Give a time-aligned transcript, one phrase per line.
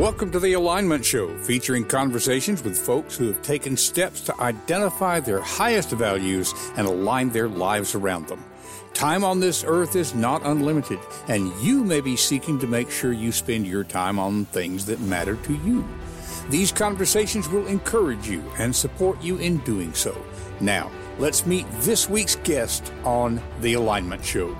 [0.00, 5.20] Welcome to the Alignment Show, featuring conversations with folks who have taken steps to identify
[5.20, 8.42] their highest values and align their lives around them.
[8.94, 10.98] Time on this earth is not unlimited,
[11.28, 15.00] and you may be seeking to make sure you spend your time on things that
[15.00, 15.86] matter to you.
[16.48, 20.16] These conversations will encourage you and support you in doing so.
[20.62, 24.56] Now, let's meet this week's guest on The Alignment Show.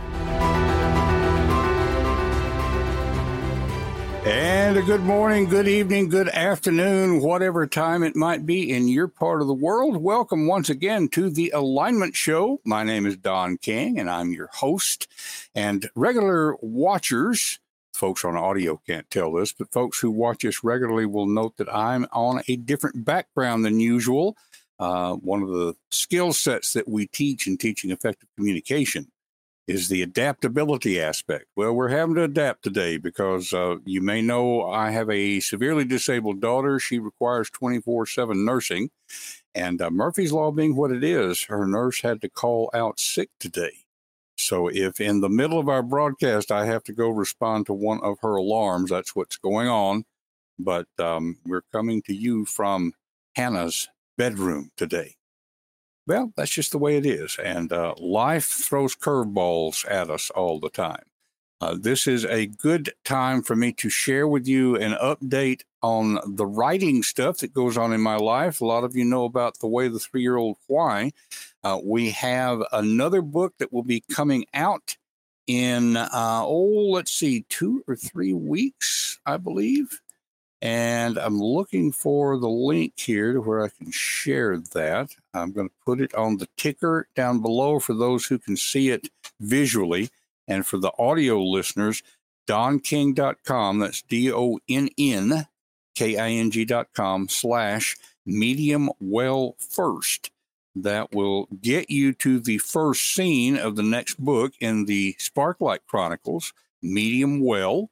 [4.24, 9.08] And a good morning, good evening, good afternoon, whatever time it might be in your
[9.08, 9.96] part of the world.
[9.96, 12.60] Welcome once again to the Alignment Show.
[12.66, 15.08] My name is Donn King, and I'm your host.
[15.54, 17.60] And regular watchers,
[17.94, 21.74] folks on audio can't tell this, but folks who watch us regularly will note that
[21.74, 24.36] I'm on a different background than usual.
[24.78, 29.10] Uh, one of the skill sets that we teach in teaching effective communication
[29.70, 31.46] is the adaptability aspect.
[31.54, 35.84] Well, we're having to adapt today because uh, you may know I have a severely
[35.84, 36.80] disabled daughter.
[36.80, 38.90] She requires 24 7 nursing.
[39.54, 43.30] And uh, Murphy's Law being what it is, her nurse had to call out sick
[43.38, 43.84] today.
[44.36, 48.00] So if in the middle of our broadcast I have to go respond to one
[48.02, 50.04] of her alarms, that's what's going on.
[50.58, 52.92] But um, we're coming to you from
[53.36, 55.14] Hannah's bedroom today.
[56.10, 57.38] Well, that's just the way it is.
[57.40, 61.04] And uh, life throws curveballs at us all the time.
[61.60, 66.18] Uh, this is a good time for me to share with you an update on
[66.26, 68.60] the writing stuff that goes on in my life.
[68.60, 71.12] A lot of you know about The Way the Three Year Old Why.
[71.62, 74.96] Uh, we have another book that will be coming out
[75.46, 80.00] in, uh, oh, let's see, two or three weeks, I believe.
[80.62, 85.10] And I'm looking for the link here to where I can share that.
[85.32, 88.90] I'm going to put it on the ticker down below for those who can see
[88.90, 89.08] it
[89.40, 90.10] visually.
[90.48, 92.02] And for the audio listeners,
[92.46, 95.46] donnking.com, that's D O N N
[95.94, 97.96] K I N G.com slash
[98.26, 100.30] medium well first.
[100.76, 105.80] That will get you to the first scene of the next book in the Sparklight
[105.86, 106.52] Chronicles,
[106.82, 107.90] Medium Well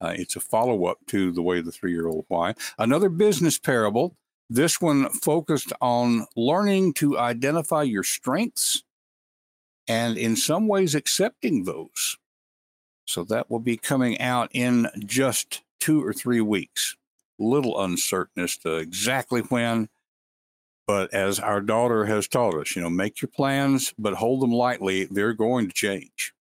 [0.00, 2.54] uh, it's a follow up to The Way the Three Year Old Why.
[2.78, 4.16] Another business parable.
[4.48, 8.82] This one focused on learning to identify your strengths
[9.86, 12.16] and, in some ways, accepting those.
[13.06, 16.96] So that will be coming out in just two or three weeks.
[17.38, 19.88] Little uncertain as to exactly when,
[20.86, 24.52] but as our daughter has taught us, you know, make your plans, but hold them
[24.52, 25.04] lightly.
[25.04, 26.34] They're going to change.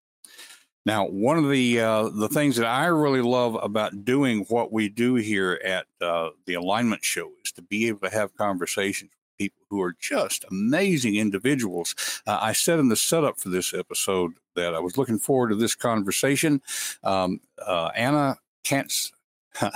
[0.86, 4.90] Now, one of the uh, the things that I really love about doing what we
[4.90, 9.38] do here at uh, the Alignment Show is to be able to have conversations with
[9.38, 12.22] people who are just amazing individuals.
[12.26, 15.56] Uh, I said in the setup for this episode that I was looking forward to
[15.56, 16.62] this conversation.
[17.04, 19.12] Um, uh, Anna Kantz.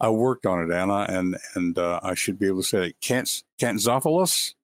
[0.00, 3.00] I worked on it, Anna, and and uh, I should be able to say it.
[3.00, 4.54] Kantz Kantzavelos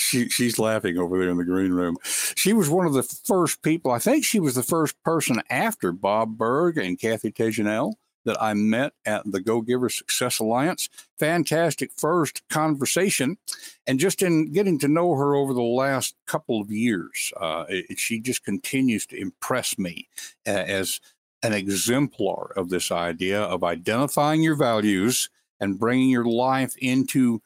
[0.00, 1.96] she she's laughing over there in the green room.
[2.36, 3.90] She was one of the first people.
[3.90, 7.94] I think she was the first person after Bob Burg and Kathy Tagenel
[8.24, 10.88] that I met at the Go Giver Success Alliance.
[11.18, 13.38] Fantastic first conversation,
[13.86, 17.98] and just in getting to know her over the last couple of years, uh, it,
[17.98, 20.08] she just continues to impress me
[20.44, 21.00] as
[21.42, 27.40] an exemplar of this idea of identifying your values and bringing your life into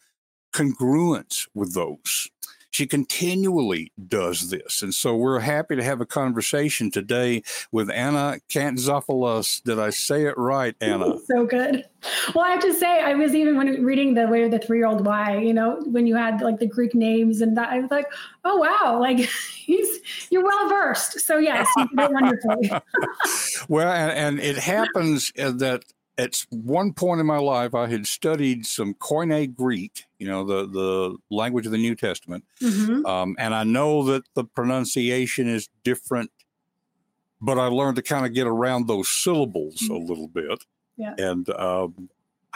[0.54, 2.30] congruence with those
[2.74, 4.82] she continually does this.
[4.82, 9.62] And so we're happy to have a conversation today with Anna Kantzavelos.
[9.62, 11.16] Did I say it right, Anna?
[11.24, 11.84] so good.
[12.34, 14.78] Well, I have to say, I was even when reading the way of the three
[14.78, 17.78] year old why, you know, when you had like the Greek names and that, I
[17.78, 18.06] was like,
[18.44, 19.18] oh, wow, like
[19.54, 20.00] he's,
[20.30, 21.20] you're well versed.
[21.20, 22.72] So, yes, you did wonderfully.
[23.68, 25.84] well, and, and it happens uh, that
[26.16, 30.66] at one point in my life, I had studied some Koine Greek, you know, the,
[30.66, 32.44] the language of the New Testament.
[32.62, 33.04] Mm-hmm.
[33.04, 36.30] Um, and I know that the pronunciation is different,
[37.40, 39.94] but I learned to kind of get around those syllables mm-hmm.
[39.94, 40.64] a little bit.
[40.96, 41.14] Yeah.
[41.18, 42.08] And um,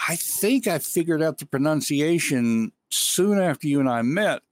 [0.09, 4.43] I think I figured out the pronunciation soon after you and I met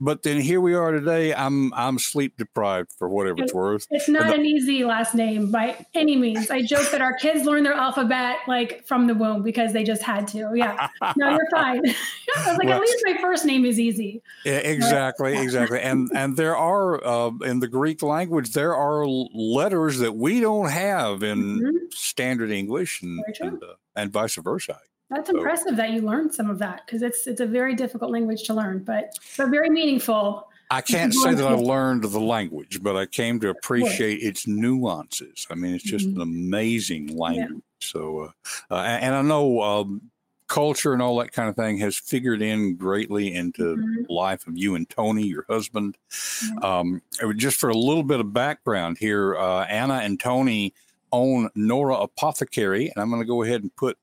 [0.00, 1.34] but then here we are today.
[1.34, 3.86] I'm I'm sleep deprived for whatever it's worth.
[3.90, 6.50] It's not the, an easy last name by any means.
[6.50, 10.02] I joke that our kids learn their alphabet like from the womb because they just
[10.02, 10.52] had to.
[10.54, 11.82] Yeah, no, you're fine.
[12.36, 14.22] I was like, well, at least my first name is easy.
[14.44, 15.80] Yeah, exactly, exactly.
[15.80, 20.70] And and there are uh, in the Greek language there are letters that we don't
[20.70, 21.76] have in mm-hmm.
[21.90, 24.78] standard English, and and, uh, and vice versa.
[25.10, 28.10] That's so, impressive that you learned some of that because it's it's a very difficult
[28.10, 30.48] language to learn, but but very meaningful.
[30.70, 35.46] I can't say that I learned the language, but I came to appreciate its nuances.
[35.50, 36.20] I mean, it's just mm-hmm.
[36.20, 37.62] an amazing language.
[37.80, 38.32] So,
[38.70, 40.10] uh, uh, and I know um,
[40.46, 44.02] culture and all that kind of thing has figured in greatly into mm-hmm.
[44.06, 45.96] the life of you and Tony, your husband.
[46.10, 46.64] Mm-hmm.
[46.64, 47.02] Um,
[47.36, 50.74] just for a little bit of background here, uh, Anna and Tony
[51.12, 53.96] own Nora Apothecary, and I'm going to go ahead and put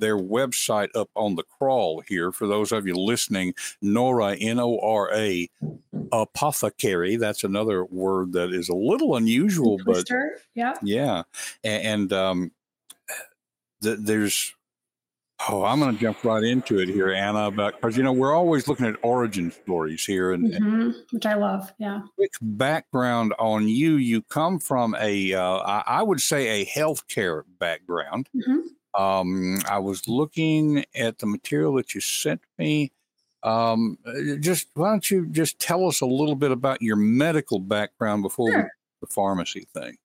[0.00, 3.54] their website up on the crawl here for those of you listening.
[3.80, 5.48] Nora, N O R A,
[6.12, 7.16] apothecary.
[7.16, 10.08] That's another word that is a little unusual, but
[10.54, 11.22] yeah, yeah,
[11.64, 12.52] and, and um,
[13.82, 14.54] th- there's
[15.48, 18.34] Oh, I'm going to jump right into it here, Anna, about because you know we're
[18.34, 21.72] always looking at origin stories here, and, mm-hmm, and which I love.
[21.78, 22.02] Yeah.
[22.14, 28.28] Quick background on you: you come from a, uh, I would say, a healthcare background.
[28.36, 28.58] Mm-hmm.
[28.94, 32.92] Um, I was looking at the material that you sent me.
[33.42, 33.98] Um,
[34.40, 38.52] just why don't you just tell us a little bit about your medical background before
[38.52, 38.70] sure.
[39.00, 39.96] the pharmacy thing?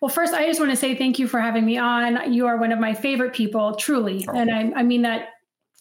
[0.00, 2.32] Well, first, I just want to say thank you for having me on.
[2.32, 4.26] You are one of my favorite people, truly.
[4.28, 4.36] Oh.
[4.36, 5.28] And I, I, mean that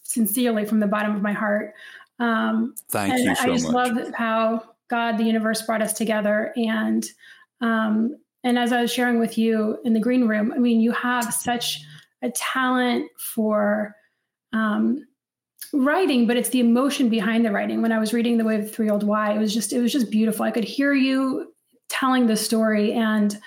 [0.04, 1.74] sincerely from the bottom of my heart.
[2.20, 3.74] Um, thank and you so I just much.
[3.74, 6.54] love how God, the universe brought us together.
[6.56, 7.06] And,
[7.62, 10.92] um, and as I was sharing with you in the green room, I mean, you
[10.92, 11.82] have such
[12.22, 13.96] a talent for
[14.54, 15.06] um,
[15.74, 17.82] writing, but it's the emotion behind the writing.
[17.82, 19.80] When I was reading The Way of the Three Old Why, it was just, it
[19.80, 20.46] was just beautiful.
[20.46, 21.54] I could hear you
[21.90, 23.38] telling the story and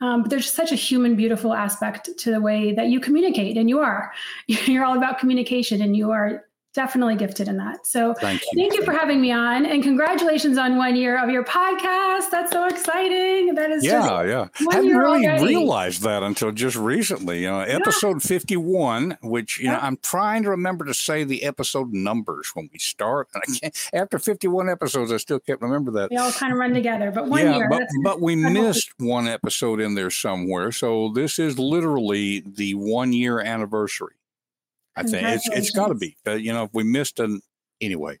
[0.00, 3.68] um, but there's such a human, beautiful aspect to the way that you communicate, and
[3.68, 4.12] you are.
[4.46, 6.44] You're all about communication, and you are
[6.78, 7.84] definitely gifted in that.
[7.84, 8.50] So thank you.
[8.54, 12.30] Thank you for having me on and congratulations on one year of your podcast.
[12.30, 13.56] That's so exciting.
[13.56, 14.46] That is yeah, yeah.
[14.70, 15.44] I hadn't really already.
[15.44, 17.40] realized that until just recently.
[17.40, 18.28] You know, episode yeah.
[18.28, 19.72] 51, which you yeah.
[19.72, 23.26] know, I'm trying to remember to say the episode numbers when we start.
[23.34, 23.60] And I mm.
[23.60, 26.10] can't, after 51 episodes, I still can't remember that.
[26.10, 27.68] They all kind of run together, but one yeah, year.
[27.68, 30.70] But, but we missed one episode in there somewhere.
[30.70, 34.14] So this is literally the one year anniversary.
[34.98, 36.16] I think it's it's got to be.
[36.24, 37.40] But you know, if we missed an
[37.80, 38.18] anyway,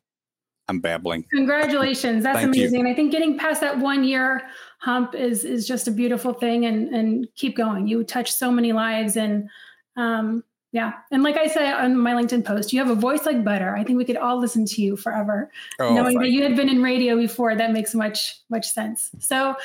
[0.68, 1.24] I'm babbling.
[1.32, 2.86] Congratulations, that's amazing.
[2.86, 2.92] You.
[2.92, 4.42] I think getting past that one year
[4.78, 7.88] hump is is just a beautiful thing, and and keep going.
[7.88, 9.48] You touch so many lives, and
[9.96, 13.42] um, yeah, and like I said on my LinkedIn post, you have a voice like
[13.42, 13.74] butter.
[13.74, 15.50] I think we could all listen to you forever,
[15.80, 17.56] oh, knowing that you had been in radio before.
[17.56, 19.10] That makes much much sense.
[19.18, 19.56] So,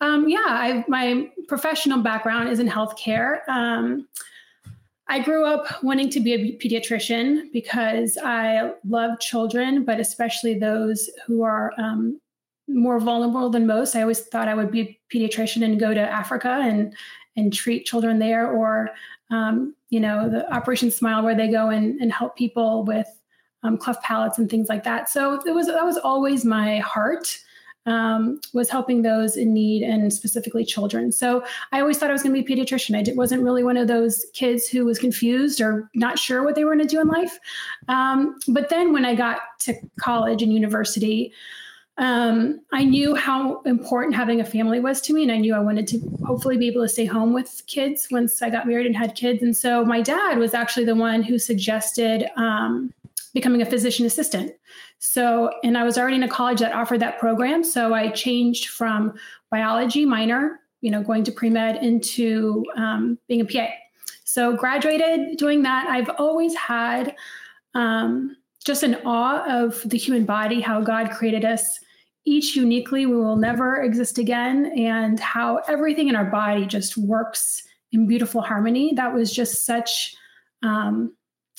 [0.00, 3.46] um, yeah, I, my professional background is in healthcare.
[3.48, 4.08] Um,
[5.10, 11.08] I grew up wanting to be a pediatrician because I love children, but especially those
[11.26, 12.20] who are um,
[12.68, 13.96] more vulnerable than most.
[13.96, 16.94] I always thought I would be a pediatrician and go to Africa and
[17.36, 18.90] and treat children there, or
[19.30, 23.08] um, you know, the Operation Smile, where they go and, and help people with
[23.62, 25.08] um, cleft palates and things like that.
[25.08, 27.38] So it was that was always my heart
[27.88, 31.10] um, was helping those in need and specifically children.
[31.10, 31.42] So
[31.72, 32.94] I always thought I was going to be a pediatrician.
[32.94, 36.64] I wasn't really one of those kids who was confused or not sure what they
[36.64, 37.38] were going to do in life.
[37.88, 41.32] Um, but then when I got to college and university,
[41.96, 45.58] um, I knew how important having a family was to me, and I knew I
[45.58, 48.96] wanted to hopefully be able to stay home with kids once I got married and
[48.96, 49.42] had kids.
[49.42, 52.92] And so my dad was actually the one who suggested um,
[53.34, 54.52] becoming a physician assistant.
[54.98, 57.62] So, and I was already in a college that offered that program.
[57.62, 59.14] So I changed from
[59.50, 63.68] biology minor, you know, going to pre med into um, being a PA.
[64.24, 65.86] So graduated doing that.
[65.86, 67.14] I've always had
[67.74, 71.78] um, just an awe of the human body, how God created us
[72.26, 73.06] each uniquely.
[73.06, 78.42] We will never exist again, and how everything in our body just works in beautiful
[78.42, 78.92] harmony.
[78.94, 80.14] That was just such
[80.62, 81.14] um,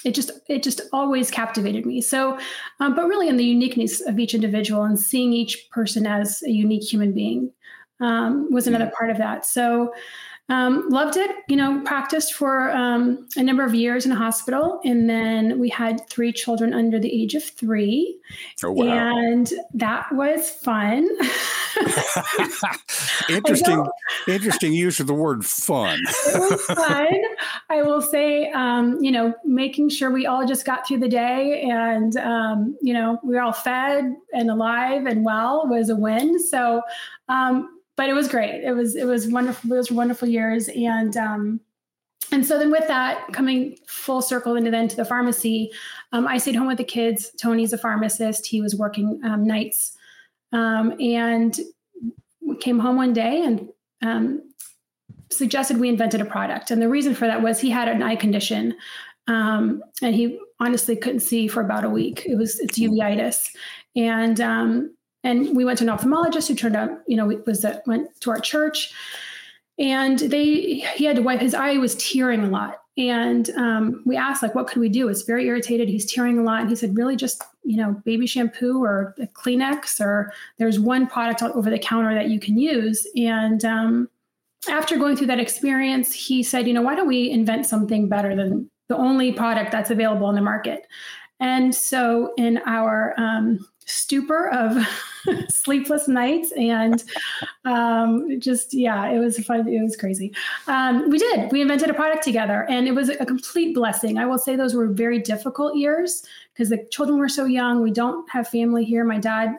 [0.05, 2.01] it just it just always captivated me.
[2.01, 2.37] So
[2.79, 6.51] um, but really in the uniqueness of each individual and seeing each person as a
[6.51, 7.51] unique human being
[7.99, 9.45] um, was another part of that.
[9.45, 9.93] So
[10.49, 14.81] um, loved it, you know, practiced for um, a number of years in a hospital.
[14.83, 18.19] And then we had three children under the age of three.
[18.63, 19.15] Oh, wow.
[19.15, 21.07] And that was fun.
[23.29, 23.85] interesting,
[24.27, 25.99] interesting use of the word fun.
[26.07, 27.21] it was fun.
[27.69, 31.61] I will say, um, you know, making sure we all just got through the day
[31.61, 36.39] and, um, you know, we were all fed and alive and well was a win.
[36.39, 36.81] So,
[37.27, 38.63] um, but it was great.
[38.63, 39.69] It was it was wonderful.
[39.69, 41.59] Those were wonderful years, and um,
[42.31, 45.69] and so then with that coming full circle into then to the pharmacy,
[46.13, 47.29] um, I stayed home with the kids.
[47.41, 48.47] Tony's a pharmacist.
[48.47, 49.97] He was working um, nights,
[50.53, 51.59] um, and
[52.61, 53.67] came home one day and
[54.01, 54.43] um,
[55.29, 56.71] suggested we invented a product.
[56.71, 58.77] And the reason for that was he had an eye condition,
[59.27, 62.23] um, and he honestly couldn't see for about a week.
[62.25, 63.49] It was it's uveitis,
[63.97, 67.85] and um, and we went to an ophthalmologist who turned out, you know, was that
[67.85, 68.93] went to our church,
[69.77, 74.17] and they he had to wipe his eye was tearing a lot, And um, we
[74.17, 75.07] asked, like, what could we do?
[75.07, 75.89] It's very irritated.
[75.89, 76.61] He's tearing a lot.
[76.61, 81.07] And he said, really, just you know, baby shampoo or a Kleenex, or there's one
[81.07, 83.05] product over the counter that you can use.
[83.15, 84.09] And um,
[84.69, 88.35] after going through that experience, he said, you know, why don't we invent something better
[88.35, 90.87] than the only product that's available on the market?
[91.39, 94.77] And so, in our um, stupor of
[95.49, 97.03] sleepless nights and
[97.65, 100.33] um, just yeah it was fun it was crazy.
[100.67, 104.17] Um, we did we invented a product together and it was a complete blessing.
[104.17, 107.81] I will say those were very difficult years because the children were so young.
[107.81, 109.03] We don't have family here.
[109.03, 109.55] My dad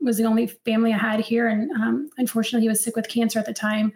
[0.00, 3.38] was the only family i had here and um, unfortunately he was sick with cancer
[3.38, 3.92] at the time.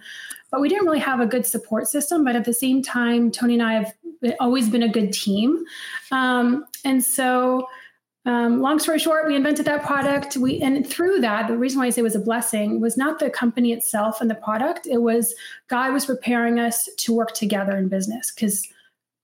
[0.51, 3.55] But we didn't really have a good support system but at the same time tony
[3.55, 3.95] and i have
[4.41, 5.65] always been a good team.
[6.11, 7.69] Um, and so
[8.29, 10.37] um, long story short, we invented that product.
[10.37, 13.19] We and through that, the reason why I say it was a blessing was not
[13.19, 14.87] the company itself and the product.
[14.87, 15.35] It was
[15.69, 18.69] God was preparing us to work together in business because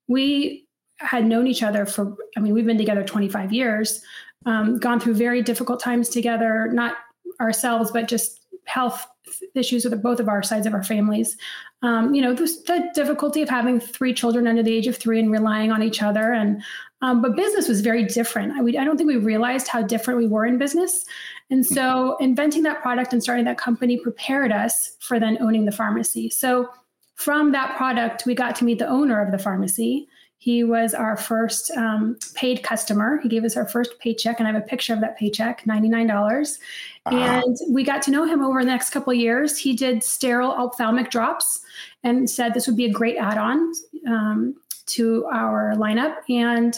[0.07, 0.65] we
[0.97, 2.15] had known each other for.
[2.35, 4.01] I mean, we've been together 25 years,
[4.47, 6.67] um, gone through very difficult times together.
[6.73, 6.95] Not
[7.39, 9.05] ourselves, but just health
[9.53, 11.37] issues with both of our sides of our families.
[11.81, 15.31] Um, you know, the, difficulty of having three children under the age of three and
[15.31, 16.31] relying on each other.
[16.31, 16.61] And
[17.01, 18.53] um, but business was very different.
[18.53, 21.05] I, we, I don't think we realized how different we were in business.
[21.51, 25.71] And so inventing that product and starting that company prepared us for then owning the
[25.71, 26.29] pharmacy.
[26.29, 26.69] So
[27.15, 30.07] from that product, we got to meet the owner of the pharmacy.
[30.45, 33.19] He was our first um, paid customer.
[33.23, 36.59] He gave us our first paycheck, and I have a picture of that paycheck, $99.
[37.07, 37.17] Uh-huh.
[37.17, 39.57] And we got to know him over the next couple of years.
[39.57, 41.61] He did sterile ophthalmic drops
[42.03, 43.73] and said this would be a great add on
[44.07, 46.17] um, to our lineup.
[46.29, 46.77] And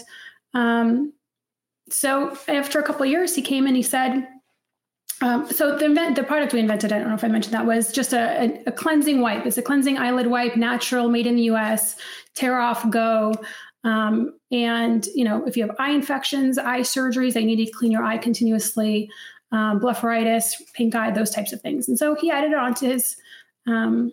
[0.53, 1.11] um,
[1.89, 4.29] so after a couple of years, he came and he said,
[5.21, 7.65] um, so the, invent, the product we invented, I don't know if I mentioned that,
[7.65, 9.45] was just a, a, a cleansing wipe.
[9.45, 11.95] It's a cleansing eyelid wipe, natural, made in the U.S.
[12.35, 13.33] Tear off, go.
[13.83, 17.91] Um, and you know, if you have eye infections, eye surgeries, they need to clean
[17.91, 19.09] your eye continuously,
[19.51, 21.87] um, blepharitis, pink eye, those types of things.
[21.87, 23.15] And so he added it onto his
[23.65, 24.11] um,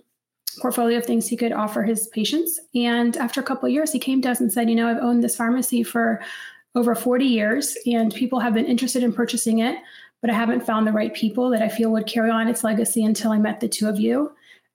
[0.60, 2.60] portfolio of things he could offer his patients.
[2.74, 5.02] And after a couple of years, he came to us and said, "You know, I've
[5.02, 6.22] owned this pharmacy for
[6.76, 9.76] over 40 years, and people have been interested in purchasing it."
[10.24, 13.04] But I haven't found the right people that I feel would carry on its legacy
[13.04, 14.32] until I met the two of you.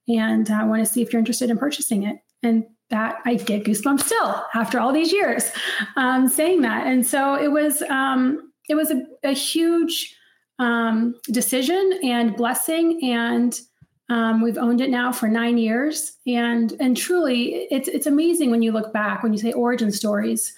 [0.07, 2.19] And I want to see if you're interested in purchasing it.
[2.43, 5.49] And that I get goosebumps still after all these years
[5.95, 6.85] um, saying that.
[6.85, 10.15] And so it was um, it was a, a huge
[10.59, 12.99] um, decision and blessing.
[13.03, 13.59] And
[14.09, 16.15] um, we've owned it now for nine years.
[16.27, 20.53] And and truly, it's it's amazing when you look back when you say origin stories.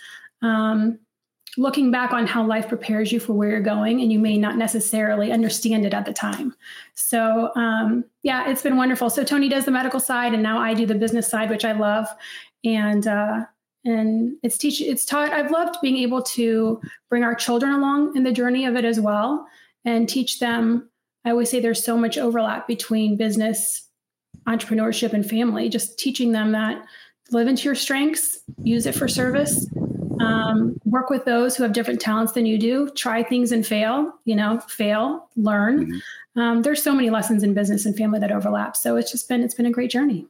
[1.58, 4.58] Looking back on how life prepares you for where you're going and you may not
[4.58, 6.56] necessarily understand it at the time.
[6.96, 9.10] So um, yeah it's been wonderful.
[9.10, 11.74] So tony does the medical side and now i do the business side which i
[11.74, 12.08] love.
[12.64, 13.46] And uh,
[13.84, 16.80] and it's teach it's taught i've loved being able to
[17.10, 19.48] bring our children along in the journey of it as well
[19.86, 20.90] and teach them.
[21.26, 23.88] I always say there's so much overlap between business
[24.48, 25.70] entrepreneurship and family.
[25.70, 26.84] Just teaching them that
[27.32, 29.68] live into your strengths use it for service
[30.22, 32.90] um, work with those who have different talents than you do.
[32.92, 34.14] Try things and fail.
[34.26, 35.88] You know, fail, learn.
[35.88, 36.40] Mm-hmm.
[36.40, 38.78] Um, there's so many lessons in business and family that overlap.
[38.78, 40.28] So it's just been it's been a great journey.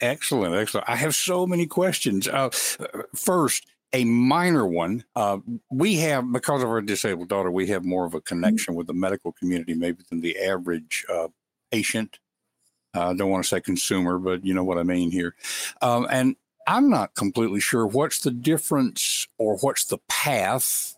[0.00, 0.88] Excellent, excellent.
[0.88, 2.26] I have so many questions.
[2.28, 2.50] Uh,
[3.14, 5.04] first, a minor one.
[5.14, 5.38] Uh,
[5.70, 8.78] we have because of our disabled daughter, we have more of a connection mm-hmm.
[8.78, 11.28] with the medical community maybe than the average uh,
[11.70, 12.18] patient.
[12.94, 15.34] Uh, I don't want to say consumer, but you know what I mean here.
[15.82, 16.36] Um, and
[16.66, 20.96] I'm not completely sure what's the difference or what's the path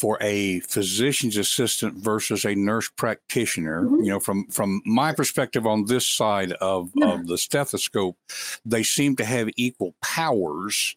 [0.00, 3.84] for a physician's assistant versus a nurse practitioner.
[3.84, 4.04] Mm-hmm.
[4.04, 7.12] You know, from from my perspective on this side of, yeah.
[7.12, 8.16] of the stethoscope,
[8.64, 10.96] they seem to have equal powers.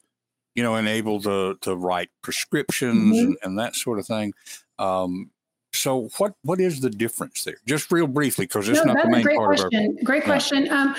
[0.56, 3.26] You know, and able to to write prescriptions mm-hmm.
[3.26, 4.36] and, and, that sort of thing.
[4.78, 5.32] Um,
[5.74, 7.58] so, what what is the difference there?
[7.66, 9.84] Just real briefly, because it's no, not the main part question.
[9.84, 10.04] of our.
[10.04, 10.68] Great question.
[10.68, 10.82] Yeah.
[10.82, 10.96] Um,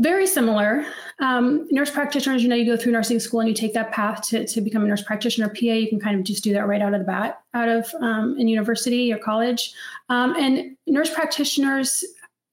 [0.00, 0.84] very similar.
[1.18, 4.22] Um, nurse practitioners, you know, you go through nursing school and you take that path
[4.28, 5.48] to, to become a nurse practitioner.
[5.48, 7.86] PA, you can kind of just do that right out of the bat, out of
[8.00, 9.72] um, in university or college.
[10.08, 12.02] Um, and nurse practitioners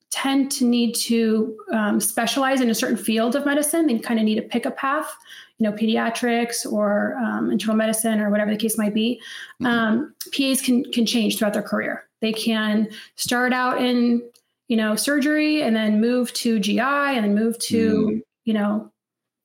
[0.09, 3.87] tend to need to um, specialize in a certain field of medicine.
[3.87, 5.09] They kind of need to pick a path,
[5.57, 9.21] you know, pediatrics or um, internal medicine or whatever the case might be.
[9.61, 9.65] Mm-hmm.
[9.65, 12.07] Um, PAs can can change throughout their career.
[12.19, 14.21] They can start out in
[14.67, 18.21] you know, surgery and then move to GI and then move to, mm.
[18.45, 18.91] you know,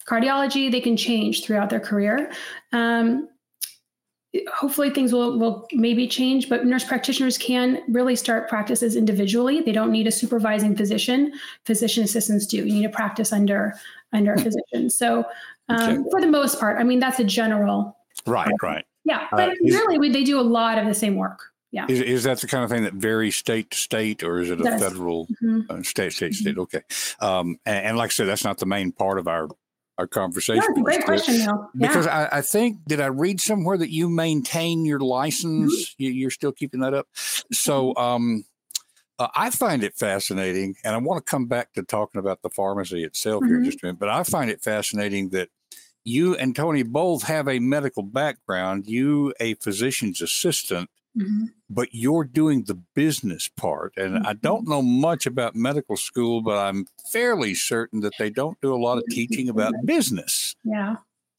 [0.07, 2.33] cardiology, they can change throughout their career.
[2.73, 3.29] Um,
[4.51, 9.61] hopefully things will will maybe change but nurse practitioners can really start practices individually.
[9.61, 11.33] They don't need a supervising physician.
[11.67, 12.57] Physician assistants do.
[12.57, 13.75] You need to practice under
[14.13, 14.89] under a physician.
[14.89, 15.27] So
[15.69, 16.11] um, okay.
[16.11, 18.85] for the most part i mean that's a general right right.
[19.05, 22.01] Yeah but uh, really we, they do a lot of the same work yeah is,
[22.01, 24.79] is that the kind of thing that varies state to state or is it a
[24.79, 25.61] federal mm-hmm.
[25.69, 26.43] uh, state state mm-hmm.
[26.43, 26.83] state okay
[27.21, 29.49] um, and, and, like i said that's not the main part of our
[29.99, 30.75] our conversation.
[30.83, 31.35] Great question.
[31.35, 31.53] Yeah.
[31.77, 35.91] Because I, I, think did I read somewhere that you maintain your license?
[35.91, 36.03] Mm-hmm.
[36.03, 37.07] You, are still keeping that up.
[37.15, 38.03] So mm-hmm.
[38.03, 38.45] um,
[39.19, 42.51] uh, I find it fascinating, and I want to come back to talking about the
[42.51, 43.55] pharmacy itself mm-hmm.
[43.55, 43.99] here just a minute.
[43.99, 45.49] But I find it fascinating that
[46.05, 48.87] you and Tony both have a medical background.
[48.87, 51.47] You a physician's assistant Mm-hmm.
[51.69, 53.93] But you're doing the business part.
[53.97, 54.27] And mm-hmm.
[54.27, 58.75] I don't know much about medical school, but I'm fairly certain that they don't do
[58.75, 60.57] a lot of teaching about business.
[60.65, 60.97] Yeah.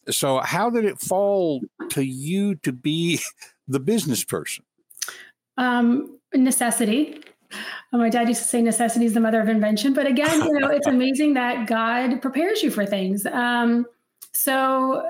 [0.09, 1.61] So, how did it fall
[1.91, 3.19] to you to be
[3.67, 4.65] the business person?
[5.57, 7.21] Um, necessity.
[7.91, 9.93] Uh, my dad used to say necessity is the mother of invention.
[9.93, 13.25] But again, you know, it's amazing that God prepares you for things.
[13.25, 13.85] Um,
[14.33, 15.09] so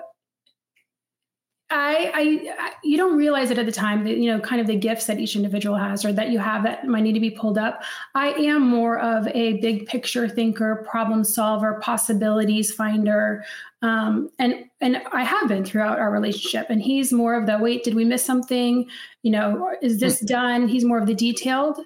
[1.74, 4.76] I, I, you don't realize it at the time that you know kind of the
[4.76, 7.58] gifts that each individual has or that you have that might need to be pulled
[7.58, 7.84] up.
[8.14, 13.44] I am more of a big picture thinker, problem solver, possibilities finder,
[13.82, 16.68] um, and and I have been throughout our relationship.
[16.70, 18.88] And he's more of the wait, did we miss something?
[19.24, 20.26] You know, is this mm-hmm.
[20.28, 20.68] done?
[20.68, 21.78] He's more of the detailed.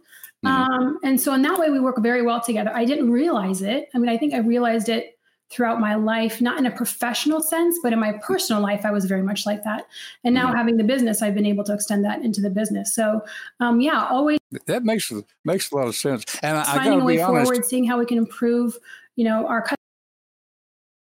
[0.45, 0.47] Mm-hmm.
[0.47, 2.71] Um, and so in that way, we work very well together.
[2.73, 3.89] I didn't realize it.
[3.95, 5.16] I mean, I think I realized it
[5.49, 9.05] throughout my life, not in a professional sense, but in my personal life, I was
[9.05, 9.87] very much like that.
[10.23, 10.57] And now mm-hmm.
[10.57, 12.93] having the business, I've been able to extend that into the business.
[12.93, 13.21] So,
[13.59, 15.11] um, yeah, always that makes
[15.45, 16.23] makes a lot of sense.
[16.43, 17.45] And I, finding I a way honest.
[17.45, 18.77] forward, seeing how we can improve,
[19.15, 19.65] you know, our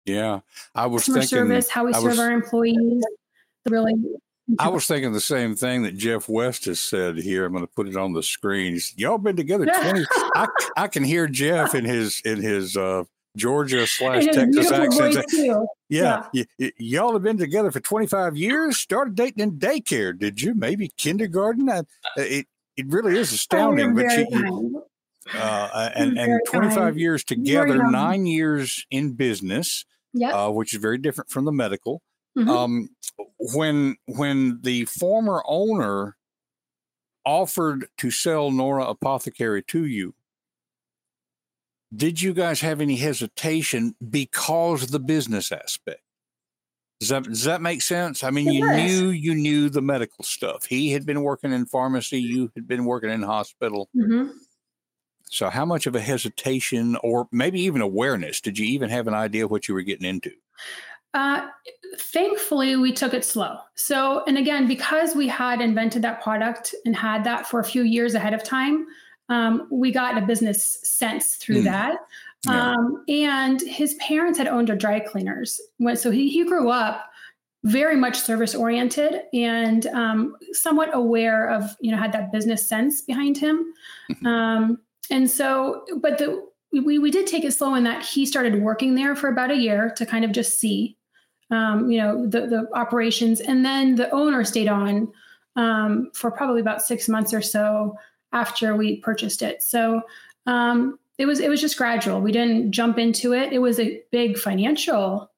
[0.05, 0.39] yeah,
[0.73, 3.03] I was customer thinking service, how we serve our employees.
[3.67, 3.93] Really,
[4.57, 7.45] I was thinking the same thing that Jeff West has said here.
[7.45, 8.79] I'm going to put it on the screen.
[8.95, 10.05] Y'all been together 20.
[10.35, 13.03] I, I can hear Jeff in his in his uh,
[13.39, 15.25] Georgia slash Texas accent.
[15.89, 16.43] Yeah, yeah.
[16.59, 18.77] Y- y'all have been together for 25 years.
[18.77, 20.53] Started dating in daycare, did you?
[20.53, 21.69] Maybe kindergarten.
[21.69, 21.83] I,
[22.17, 22.47] it
[22.77, 23.91] it really is oh, astounding.
[23.91, 24.83] Oh, but you,
[25.33, 26.99] uh, and and 25 kind.
[26.99, 30.33] years together, nine years in business, yep.
[30.33, 32.01] uh, which is very different from the medical.
[32.37, 32.49] Mm-hmm.
[32.49, 32.89] Um,
[33.53, 36.15] when when the former owner
[37.25, 40.13] offered to sell Nora Apothecary to you,
[41.95, 46.01] did you guys have any hesitation because of the business aspect?
[46.99, 48.23] Does that does that make sense?
[48.23, 48.75] I mean, it you does.
[48.77, 50.65] knew you knew the medical stuff.
[50.65, 52.21] He had been working in pharmacy.
[52.21, 53.89] You had been working in hospital.
[53.95, 54.31] Mm-hmm.
[55.29, 59.13] So, how much of a hesitation, or maybe even awareness, did you even have an
[59.13, 60.31] idea what you were getting into?
[61.13, 61.47] Uh,
[61.97, 63.57] thankfully, we took it slow.
[63.75, 67.83] So, and again, because we had invented that product and had that for a few
[67.83, 68.87] years ahead of time,
[69.29, 71.65] um, we got a business sense through mm.
[71.65, 71.99] that.
[72.45, 72.73] Yeah.
[72.73, 75.59] Um, and his parents had owned a dry cleaners.
[75.95, 77.05] So he, he grew up
[77.65, 83.01] very much service oriented and um, somewhat aware of, you know, had that business sense
[83.01, 83.73] behind him.
[84.11, 84.25] Mm-hmm.
[84.25, 84.79] Um,
[85.11, 88.95] and so, but the, we, we did take it slow in that he started working
[88.95, 90.95] there for about a year to kind of just see,
[91.51, 93.41] um, you know, the, the operations.
[93.41, 95.11] And then the owner stayed on
[95.57, 97.97] um, for probably about six months or so
[98.31, 99.61] after we purchased it.
[99.63, 100.01] So
[100.45, 102.21] um, it was it was just gradual.
[102.21, 103.51] We didn't jump into it.
[103.51, 105.29] It was a big financial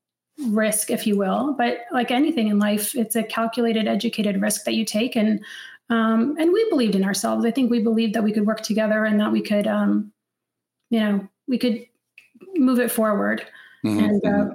[0.48, 1.54] risk, if you will.
[1.58, 5.16] But like anything in life, it's a calculated, educated risk that you take.
[5.16, 5.44] And
[5.90, 7.46] um, and we believed in ourselves.
[7.46, 10.14] I think we believed that we could work together and that we could, um,
[10.90, 11.86] you know, we could
[12.56, 13.46] move it forward
[13.86, 14.00] mm-hmm.
[14.00, 14.52] and uh, mm-hmm.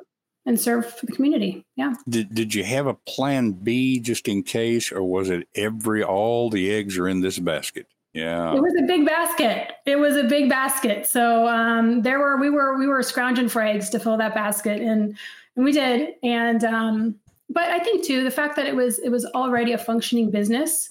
[0.47, 1.67] and serve the community.
[1.77, 1.95] Yeah.
[2.09, 6.49] Did Did you have a plan B just in case, or was it every all
[6.49, 7.87] the eggs are in this basket?
[8.17, 8.55] Yeah.
[8.55, 9.73] It was a big basket.
[9.85, 11.07] It was a big basket.
[11.07, 14.81] So um, there were we were we were scrounging for eggs to fill that basket,
[14.81, 15.17] and
[15.55, 16.15] and we did.
[16.23, 17.15] And um,
[17.51, 20.89] but I think too the fact that it was it was already a functioning business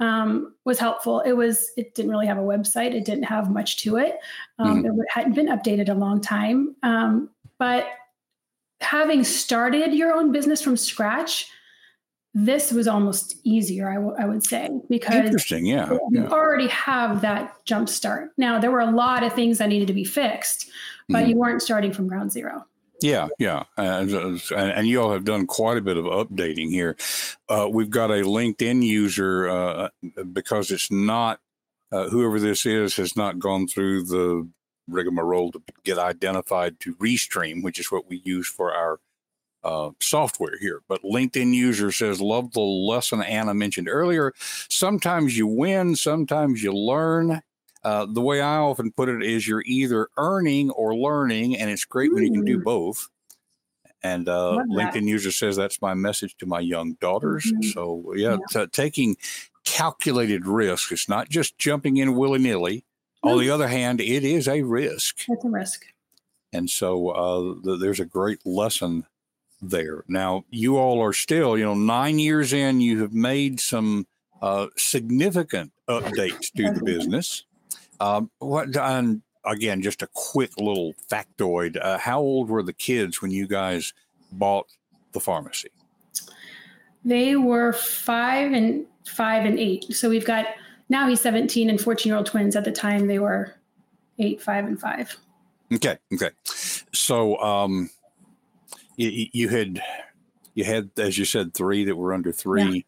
[0.00, 1.20] um, was helpful.
[1.20, 2.92] It was it didn't really have a website.
[2.92, 4.18] It didn't have much to it.
[4.58, 5.00] Um, mm-hmm.
[5.00, 6.74] It hadn't been updated a long time.
[6.82, 7.86] Um, but
[8.80, 11.48] having started your own business from scratch
[12.34, 16.28] this was almost easier, I, w- I would say, because interesting, yeah, you yeah.
[16.28, 18.32] already have that jump start.
[18.36, 20.68] Now there were a lot of things that needed to be fixed,
[21.08, 21.30] but mm-hmm.
[21.30, 22.66] you weren't starting from ground zero.
[23.00, 24.10] Yeah, yeah, and,
[24.50, 26.96] and you all have done quite a bit of updating here.
[27.48, 29.88] Uh, we've got a LinkedIn user uh,
[30.32, 31.40] because it's not
[31.92, 34.48] uh, whoever this is has not gone through the
[34.88, 39.00] rigmarole to get identified to Restream, which is what we use for our
[39.64, 40.82] uh, software here.
[40.88, 44.32] But LinkedIn user says, Love the lesson Anna mentioned earlier.
[44.68, 47.42] Sometimes you win, sometimes you learn.
[47.82, 51.84] Uh, the way I often put it is you're either earning or learning, and it's
[51.84, 52.14] great Ooh.
[52.14, 53.08] when you can do both.
[54.02, 57.44] And uh, LinkedIn user says that's my message to my young daughters.
[57.46, 57.70] Mm-hmm.
[57.70, 58.64] So, yeah, yeah.
[58.64, 59.16] T- taking
[59.64, 60.92] calculated risk.
[60.92, 62.84] It's not just jumping in willy nilly.
[63.24, 63.32] No.
[63.32, 65.24] On the other hand, it is a risk.
[65.26, 65.86] It's a risk.
[66.52, 69.06] And so uh, th- there's a great lesson
[69.70, 70.04] there.
[70.08, 74.06] Now, you all are still, you know, nine years in, you have made some
[74.42, 77.44] uh, significant updates to the business.
[78.00, 81.78] Um, what, and again, just a quick little factoid.
[81.80, 83.92] Uh, how old were the kids when you guys
[84.32, 84.66] bought
[85.12, 85.70] the pharmacy?
[87.04, 89.92] They were five and five and eight.
[89.94, 90.46] So we've got
[90.88, 92.56] now he's 17 and 14 year old twins.
[92.56, 93.54] At the time, they were
[94.18, 95.16] eight, five, and five.
[95.72, 95.98] Okay.
[96.12, 96.30] Okay.
[96.44, 97.90] So, um,
[98.96, 99.82] you, you had
[100.54, 102.86] you had as you said three that were under three.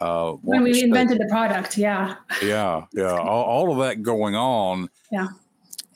[0.00, 0.06] Yeah.
[0.06, 2.14] Uh, when we invented the product, yeah.
[2.40, 3.18] Yeah, yeah.
[3.18, 4.88] All, all of that going on.
[5.10, 5.28] Yeah.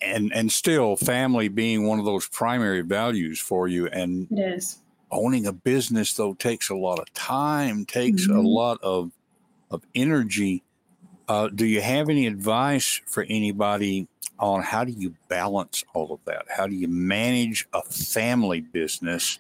[0.01, 4.79] And and still, family being one of those primary values for you, and it is
[5.12, 8.37] owning a business though takes a lot of time, takes mm-hmm.
[8.37, 9.12] a lot of
[9.70, 10.64] of energy.
[11.29, 14.09] Uh, do you have any advice for anybody
[14.40, 16.44] on how do you balance all of that?
[16.48, 19.38] How do you manage a family business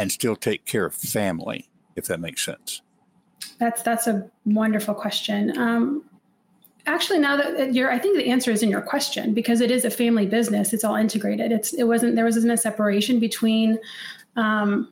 [0.00, 2.80] and still take care of family, if that makes sense?
[3.58, 5.56] That's that's a wonderful question.
[5.58, 6.04] Um,
[6.86, 9.84] actually, now that you're, I think the answer is in your question because it is
[9.84, 10.72] a family business.
[10.72, 11.52] It's all integrated.
[11.52, 13.78] It's it wasn't there wasn't a separation between,
[14.36, 14.90] um,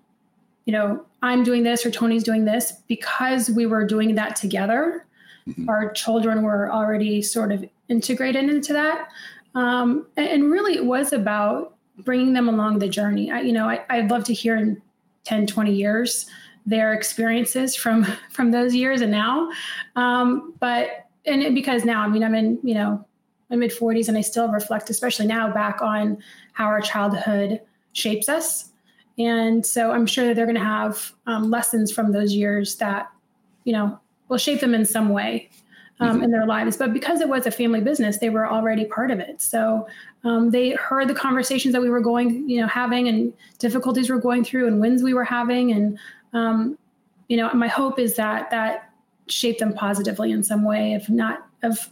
[0.66, 5.07] you know, I'm doing this or Tony's doing this because we were doing that together.
[5.49, 5.71] Mm-hmm.
[5.71, 9.09] Our children were already sort of integrated into that,
[9.55, 13.31] um, and, and, really it was about bringing them along the journey.
[13.31, 14.83] I, you know, I, I'd love to hear in
[15.29, 16.27] 10, 20 years
[16.64, 19.51] their experiences from from those years and now.
[19.97, 23.05] Um, but and it, because now, I mean, I'm in you know
[23.51, 26.19] my mid 40s and I still reflect, especially now, back on
[26.53, 27.61] how our childhood
[27.93, 28.71] shapes us.
[29.19, 33.11] And so I'm sure that they're going to have um, lessons from those years that,
[33.64, 35.51] you know, will shape them in some way
[36.00, 36.24] um, mm-hmm.
[36.24, 36.76] in their lives.
[36.76, 39.40] But because it was a family business, they were already part of it.
[39.40, 39.87] So
[40.24, 44.18] um, they heard the conversations that we were going, you know, having and difficulties we're
[44.18, 45.72] going through and wins we were having.
[45.72, 45.98] And,
[46.32, 46.78] um,
[47.28, 48.90] you know, my hope is that that
[49.26, 51.88] shaped them positively in some way, if not of,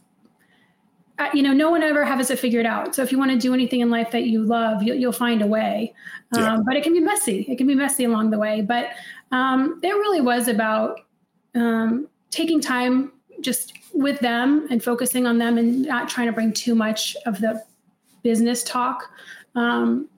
[1.19, 2.95] uh, you know, no one ever has it figured out.
[2.95, 5.43] So if you want to do anything in life that you love, you'll, you'll find
[5.43, 5.95] a way.
[6.35, 6.55] Yeah.
[6.55, 7.47] Um, but it can be messy.
[7.49, 8.61] It can be messy along the way.
[8.61, 8.91] But
[9.33, 11.01] um, it really was about
[11.55, 16.53] um, taking time just with them and focusing on them and not trying to bring
[16.53, 17.65] too much of the
[18.23, 19.11] business talk
[19.55, 20.09] um,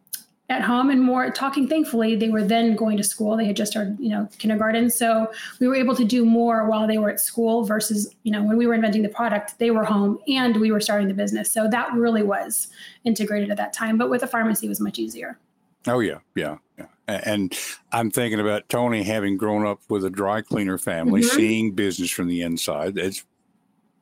[0.49, 1.69] at home and more talking.
[1.69, 3.37] Thankfully they were then going to school.
[3.37, 4.91] They had just started you know kindergarten.
[4.91, 8.43] So we were able to do more while they were at school versus you know
[8.43, 11.53] when we were inventing the product they were home and we were starting the business.
[11.53, 12.69] So that really was
[13.05, 15.39] integrated at that time but with a pharmacy it was much easier.
[15.87, 16.19] Oh yeah.
[16.35, 16.57] Yeah.
[16.79, 16.87] Yeah.
[17.07, 17.57] And
[17.91, 21.37] i'm thinking about tony having grown up with a dry cleaner family mm-hmm.
[21.37, 22.99] seeing business from the inside.
[22.99, 23.25] It's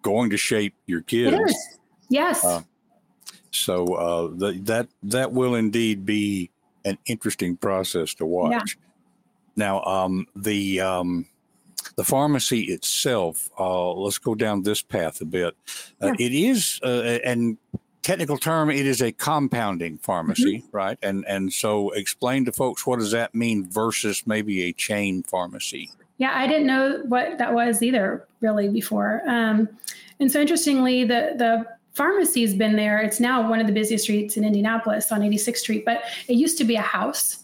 [0.06, 1.54] going to shape your kids
[2.08, 2.62] yes uh,
[3.50, 6.50] so uh, the, that that will indeed be
[6.84, 8.52] an interesting process to watch.
[8.52, 8.82] Yeah.
[9.56, 11.26] Now, um, the um,
[11.96, 13.50] the pharmacy itself.
[13.58, 15.54] Uh, let's go down this path a bit.
[16.02, 16.26] Uh, yeah.
[16.26, 17.56] It is, uh, and
[18.02, 20.76] technical term, it is a compounding pharmacy, mm-hmm.
[20.76, 20.98] right?
[21.02, 25.90] And and so, explain to folks what does that mean versus maybe a chain pharmacy.
[26.18, 29.22] Yeah, I didn't know what that was either, really, before.
[29.26, 29.68] Um,
[30.18, 33.00] and so, interestingly, the the pharmacy's been there.
[33.00, 36.58] It's now one of the busiest streets in Indianapolis on 86th Street, but it used
[36.58, 37.42] to be a house.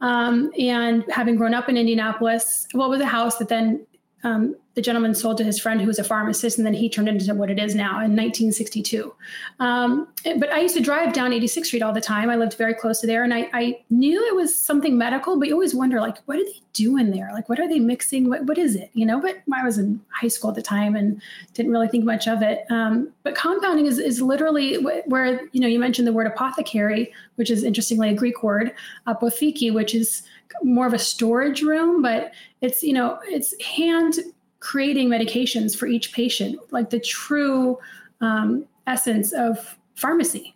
[0.00, 3.86] Um, and having grown up in Indianapolis, well, it was a house that then
[4.24, 7.08] um, the gentleman sold to his friend who was a pharmacist, and then he turned
[7.08, 9.14] into what it is now in 1962.
[9.60, 10.08] Um,
[10.38, 12.30] but I used to drive down 86th Street all the time.
[12.30, 15.48] I lived very close to there, and I, I, knew it was something medical, but
[15.48, 17.30] you always wonder, like, what are they doing there?
[17.32, 18.30] Like, what are they mixing?
[18.30, 18.90] What, what is it?
[18.94, 21.20] You know, but I was in high school at the time and
[21.52, 22.64] didn't really think much of it.
[22.70, 27.50] Um, but compounding is, is literally where, you know, you mentioned the word apothecary, which
[27.50, 28.72] is interestingly a Greek word,
[29.06, 30.22] apotheke, which is
[30.62, 34.14] more of a storage room, but it's, you know, it's hand
[34.60, 37.78] creating medications for each patient, like the true
[38.20, 40.54] um, essence of pharmacy.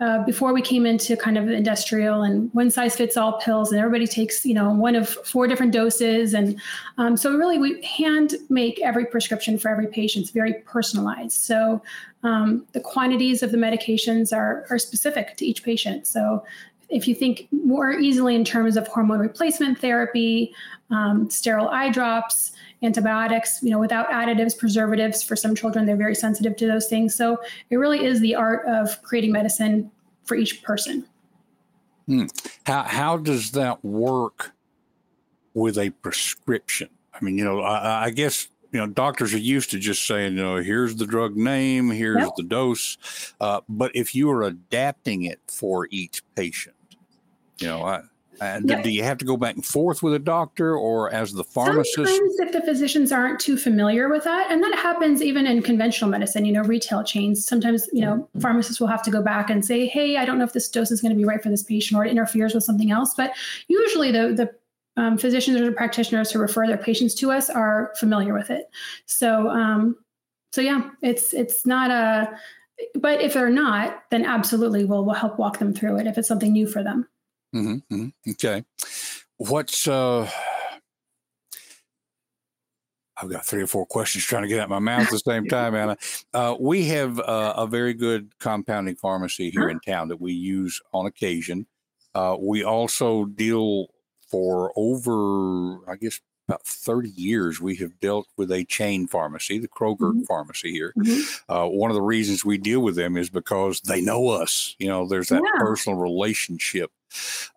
[0.00, 3.80] Uh, before we came into kind of industrial and one size fits all pills, and
[3.80, 6.60] everybody takes you know one of four different doses, and
[6.98, 10.22] um, so really we hand make every prescription for every patient.
[10.22, 11.32] It's very personalized.
[11.32, 11.82] So
[12.22, 16.06] um, the quantities of the medications are are specific to each patient.
[16.06, 16.44] So
[16.88, 20.54] if you think more easily in terms of hormone replacement therapy,
[20.90, 25.22] um, sterile eye drops, antibiotics, you know, without additives, preservatives.
[25.22, 27.14] For some children, they're very sensitive to those things.
[27.14, 27.38] So
[27.70, 29.90] it really is the art of creating medicine
[30.24, 31.06] for each person.
[32.06, 32.26] Hmm.
[32.64, 34.52] How how does that work
[35.52, 36.88] with a prescription?
[37.12, 40.36] I mean, you know, I, I, guess you know doctors are used to just saying,
[40.36, 42.30] you know, here's the drug name, here's yep.
[42.36, 42.96] the dose,
[43.40, 46.76] uh, but if you are adapting it for each patient,
[47.60, 48.02] you know, I,
[48.40, 48.84] and yep.
[48.84, 51.96] do you have to go back and forth with a doctor or as the pharmacist?
[51.96, 56.10] Sometimes if the physicians aren't too familiar with that, and that happens even in conventional
[56.10, 57.44] medicine, you know, retail chains.
[57.44, 58.40] Sometimes, you know, mm-hmm.
[58.40, 60.90] pharmacists will have to go back and say, hey, I don't know if this dose
[60.90, 63.14] is going to be right for this patient or it interferes with something else.
[63.14, 63.32] But
[63.66, 68.34] usually the, the um, physicians or practitioners who refer their patients to us are familiar
[68.34, 68.70] with it.
[69.06, 69.96] So, um,
[70.52, 72.38] so yeah, it's it's not a.
[72.94, 76.28] But if they're not, then absolutely we'll we'll help walk them through it if it's
[76.28, 77.08] something new for them.
[77.54, 78.30] Mm-hmm, mm-hmm.
[78.30, 78.64] Okay.
[79.38, 80.30] What's uh
[83.20, 85.46] I've got three or four questions trying to get out my mouth at the same
[85.48, 85.96] time, Anna.
[86.32, 90.80] Uh, we have uh, a very good compounding pharmacy here in town that we use
[90.92, 91.66] on occasion.
[92.14, 93.88] Uh, we also deal
[94.30, 99.68] for over, I guess, about 30 years, we have dealt with a chain pharmacy, the
[99.68, 100.22] Kroger mm-hmm.
[100.22, 100.94] pharmacy here.
[100.96, 101.52] Mm-hmm.
[101.52, 104.74] Uh, one of the reasons we deal with them is because they know us.
[104.78, 105.60] You know, there's that yeah.
[105.60, 106.90] personal relationship.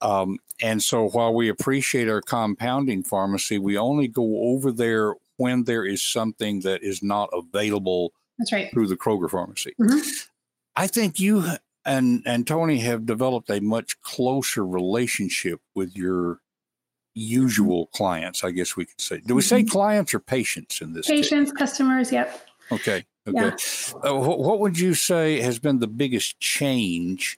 [0.02, 5.64] Um, and so while we appreciate our compounding pharmacy, we only go over there when
[5.64, 8.72] there is something that is not available That's right.
[8.72, 9.74] through the Kroger pharmacy.
[9.80, 10.00] Mm-hmm.
[10.76, 11.46] I think you
[11.86, 16.40] and and Tony have developed a much closer relationship with your
[17.14, 19.22] usual clients, I guess we could say.
[19.26, 19.70] Do we say mm-hmm.
[19.70, 21.08] clients or patients in this?
[21.08, 21.58] Patients, case?
[21.58, 22.48] customers, yep.
[22.72, 23.06] Okay.
[23.28, 23.40] Okay.
[23.40, 24.10] Yeah.
[24.10, 27.38] Uh, what, what would you say has been the biggest change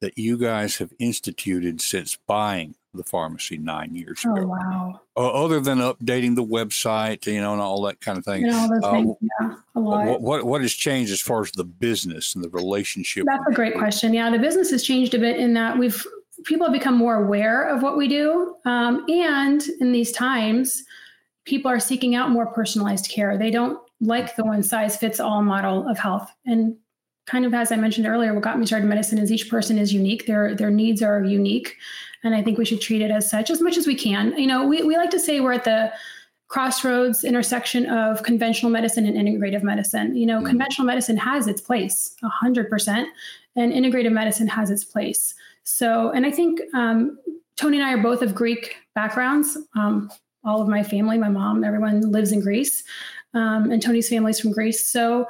[0.00, 4.46] that you guys have instituted since buying the pharmacy nine years oh, ago?
[4.46, 5.00] wow.
[5.16, 8.48] Uh, other than updating the website, you know, and all that kind of thing.
[8.52, 10.06] all those uh, things, yeah, a lot.
[10.06, 13.26] What, what, what has changed as far as the business and the relationship?
[13.26, 14.14] That's a great question.
[14.14, 16.06] Yeah, the business has changed a bit in that we've
[16.44, 18.56] people have become more aware of what we do.
[18.64, 20.84] Um, and in these times,
[21.44, 23.36] people are seeking out more personalized care.
[23.36, 26.30] They don't like the one size fits all model of health.
[26.46, 26.76] And
[27.26, 29.78] kind of as I mentioned earlier, what got me started in medicine is each person
[29.78, 30.26] is unique.
[30.26, 31.76] Their their needs are unique.
[32.22, 34.36] And I think we should treat it as such as much as we can.
[34.36, 35.92] You know, we, we like to say we're at the
[36.48, 40.16] crossroads intersection of conventional medicine and integrative medicine.
[40.16, 40.48] You know, mm-hmm.
[40.48, 43.06] conventional medicine has its place, 100%,
[43.56, 45.34] and integrative medicine has its place.
[45.64, 47.18] So, and I think um,
[47.56, 49.56] Tony and I are both of Greek backgrounds.
[49.76, 50.10] Um,
[50.44, 52.82] all of my family, my mom, everyone lives in Greece,
[53.34, 54.88] um, and Tony's family's from Greece.
[54.88, 55.26] So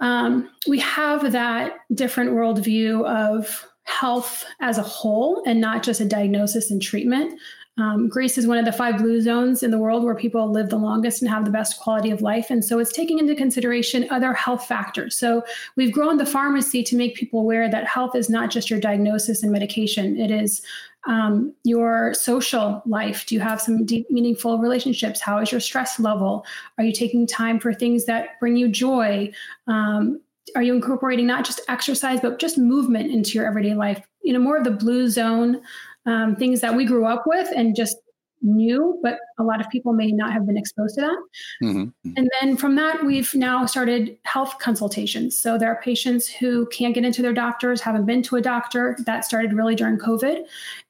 [0.00, 6.04] um, we have that different worldview of health as a whole and not just a
[6.04, 7.40] diagnosis and treatment.
[7.78, 10.68] Um, Greece is one of the five blue zones in the world where people live
[10.68, 12.50] the longest and have the best quality of life.
[12.50, 15.16] And so it's taking into consideration other health factors.
[15.16, 15.44] So
[15.76, 19.42] we've grown the pharmacy to make people aware that health is not just your diagnosis
[19.42, 20.60] and medication, it is
[21.06, 23.24] um, your social life.
[23.26, 25.20] Do you have some deep, meaningful relationships?
[25.20, 26.44] How is your stress level?
[26.76, 29.30] Are you taking time for things that bring you joy?
[29.68, 30.20] Um,
[30.56, 34.02] are you incorporating not just exercise, but just movement into your everyday life?
[34.22, 35.62] You know, more of the blue zone
[36.08, 37.96] um, things that we grew up with and just
[38.40, 41.18] knew, but a lot of people may not have been exposed to that.
[41.62, 42.12] Mm-hmm.
[42.16, 45.36] And then from that, we've now started health consultations.
[45.36, 48.96] So there are patients who can't get into their doctors, haven't been to a doctor.
[49.06, 50.46] That started really during COVID.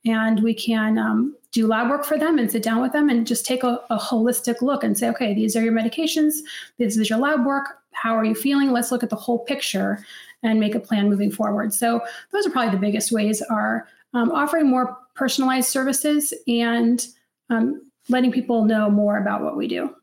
[0.07, 3.27] And we can um, do lab work for them and sit down with them and
[3.27, 6.35] just take a, a holistic look and say, okay, these are your medications,
[6.79, 7.79] this is your lab work.
[7.93, 8.71] How are you feeling?
[8.71, 10.05] Let's look at the whole picture
[10.43, 11.75] and make a plan moving forward.
[11.75, 12.01] So
[12.31, 17.07] those are probably the biggest ways are um, offering more personalized services and
[17.51, 19.95] um, letting people know more about what we do.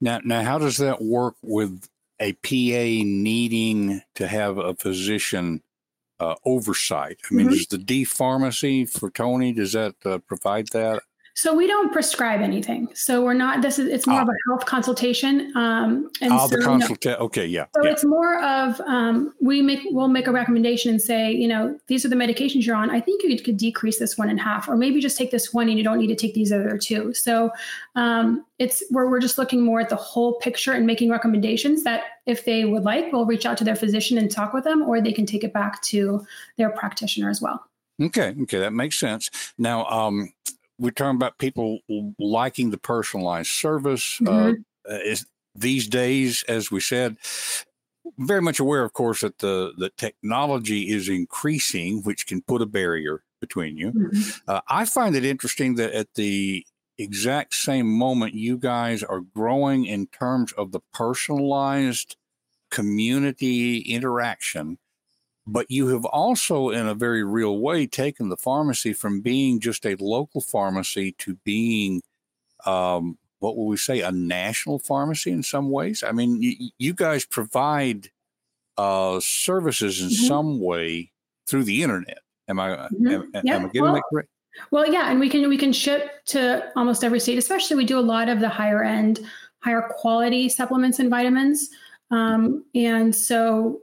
[0.00, 1.88] Now, now, how does that work with
[2.20, 5.62] a PA needing to have a physician
[6.20, 7.18] uh, oversight?
[7.30, 7.56] I mean, mm-hmm.
[7.56, 11.02] does the D pharmacy for Tony does that uh, provide that?
[11.38, 12.88] So we don't prescribe anything.
[12.94, 13.62] So we're not.
[13.62, 14.48] This is it's more of a ah.
[14.48, 15.56] health consultation.
[15.56, 17.16] Um, and oh, so, the consultation.
[17.16, 17.66] No, okay, yeah.
[17.76, 17.92] So yeah.
[17.92, 22.04] it's more of um, we make we'll make a recommendation and say, you know, these
[22.04, 22.90] are the medications you're on.
[22.90, 25.68] I think you could decrease this one in half, or maybe just take this one
[25.68, 27.14] and you don't need to take these other two.
[27.14, 27.52] So
[27.94, 32.02] um, it's where we're just looking more at the whole picture and making recommendations that
[32.26, 35.00] if they would like, we'll reach out to their physician and talk with them, or
[35.00, 37.64] they can take it back to their practitioner as well.
[38.02, 39.30] Okay, okay, that makes sense.
[39.56, 40.32] Now, um,
[40.78, 41.80] we're talking about people
[42.18, 44.20] liking the personalized service.
[44.20, 44.62] Uh, mm-hmm.
[44.88, 47.16] Uh, is these days, as we said,
[48.18, 52.66] very much aware, of course, that the the technology is increasing, which can put a
[52.66, 53.92] barrier between you.
[53.92, 54.50] Mm-hmm.
[54.50, 56.64] Uh, I find it interesting that at the
[56.96, 62.16] exact same moment, you guys are growing in terms of the personalized
[62.70, 64.78] community interaction.
[65.50, 69.86] But you have also, in a very real way, taken the pharmacy from being just
[69.86, 72.02] a local pharmacy to being
[72.66, 76.02] um, what will we say, a national pharmacy in some ways?
[76.02, 78.10] I mean, y- you guys provide
[78.76, 80.26] uh, services in mm-hmm.
[80.26, 81.12] some way
[81.46, 82.18] through the internet.
[82.48, 83.06] Am I, mm-hmm.
[83.08, 83.56] am, yeah.
[83.56, 84.28] am, I getting well, that correct?
[84.70, 87.38] Well, yeah, and we can we can ship to almost every state.
[87.38, 89.20] Especially, we do a lot of the higher end,
[89.60, 91.68] higher quality supplements and vitamins,
[92.10, 93.80] um, and so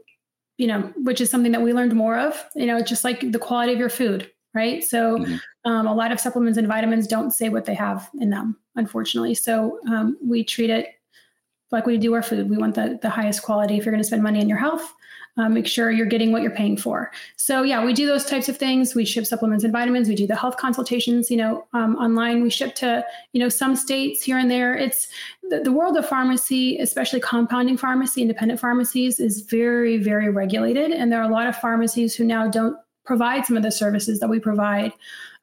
[0.57, 2.43] you know, which is something that we learned more of.
[2.55, 4.83] You know, just like the quality of your food, right?
[4.83, 5.69] So, mm-hmm.
[5.69, 9.35] um, a lot of supplements and vitamins don't say what they have in them unfortunately.
[9.35, 10.87] So um, we treat it
[11.71, 12.49] like we do our food.
[12.49, 13.77] We want the, the highest quality.
[13.77, 14.93] If you're going to spend money on your health,
[15.37, 17.11] uh, make sure you're getting what you're paying for.
[17.35, 18.95] So yeah, we do those types of things.
[18.95, 20.07] We ship supplements and vitamins.
[20.07, 22.41] We do the health consultations, you know, um, online.
[22.41, 24.75] We ship to, you know, some states here and there.
[24.75, 25.07] It's
[25.49, 30.91] the, the world of pharmacy, especially compounding pharmacy, independent pharmacies is very, very regulated.
[30.91, 34.19] And there are a lot of pharmacies who now don't provide some of the services
[34.19, 34.91] that we provide.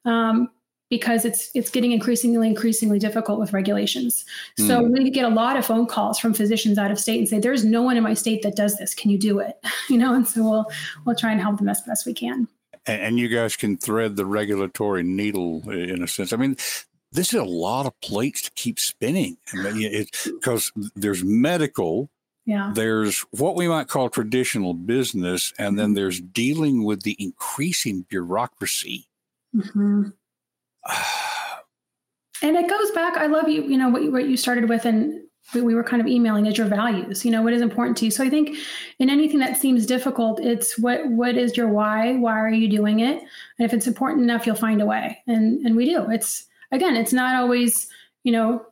[0.05, 0.49] Um,
[0.89, 4.25] because it's it's getting increasingly increasingly difficult with regulations.
[4.57, 4.91] So mm.
[4.91, 7.65] we get a lot of phone calls from physicians out of state and say, "There's
[7.65, 8.93] no one in my state that does this.
[8.93, 9.55] Can you do it?"
[9.89, 10.65] you know, and so we'll
[11.05, 12.47] we'll try and help them as best we can.
[12.85, 16.33] And you guys can thread the regulatory needle in a sense.
[16.33, 16.57] I mean,
[17.13, 22.09] this is a lot of plates to keep spinning because there's medical
[22.45, 22.71] yeah.
[22.75, 25.95] there's what we might call traditional business and then mm-hmm.
[25.95, 29.07] there's dealing with the increasing bureaucracy
[29.55, 30.09] mm-hmm.
[32.41, 33.17] And it goes back.
[33.17, 33.63] I love you.
[33.63, 35.21] You know what, what you started with, and
[35.53, 37.23] we were kind of emailing is your values.
[37.25, 38.11] You know what is important to you.
[38.11, 38.57] So I think
[38.99, 42.15] in anything that seems difficult, it's what what is your why?
[42.15, 43.19] Why are you doing it?
[43.19, 45.21] And if it's important enough, you'll find a way.
[45.27, 46.09] And and we do.
[46.09, 47.87] It's again, it's not always
[48.23, 48.65] you know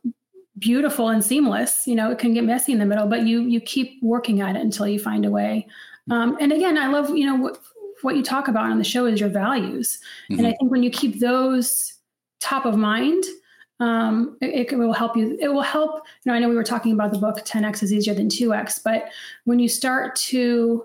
[0.58, 1.86] beautiful and seamless.
[1.86, 4.56] You know, it can get messy in the middle, but you you keep working at
[4.56, 5.66] it until you find a way.
[6.10, 7.58] Um, and again, I love you know what
[8.02, 9.98] what you talk about on the show is your values,
[10.30, 10.38] mm-hmm.
[10.38, 11.94] and I think when you keep those
[12.42, 13.24] top of mind,
[13.80, 15.36] um, it, it, will help you.
[15.40, 16.06] It will help.
[16.24, 18.82] You know, I know we were talking about the book 10x is easier than 2x,
[18.82, 19.10] but
[19.44, 20.84] when you start to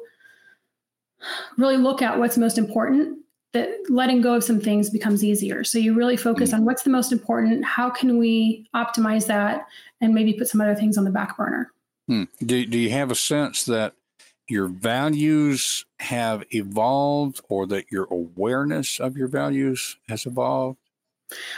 [1.58, 3.20] really look at what's most important,
[3.54, 5.64] that letting go of some things becomes easier.
[5.64, 6.60] So you really focus mm-hmm.
[6.60, 7.66] on what's the most important.
[7.66, 9.68] How can we optimize that,
[10.02, 11.72] and maybe put some other things on the back burner.
[12.08, 12.24] Hmm.
[12.46, 13.94] Do, do you have a sense that
[14.48, 20.80] your values have evolved, or that your awareness of your values has evolved?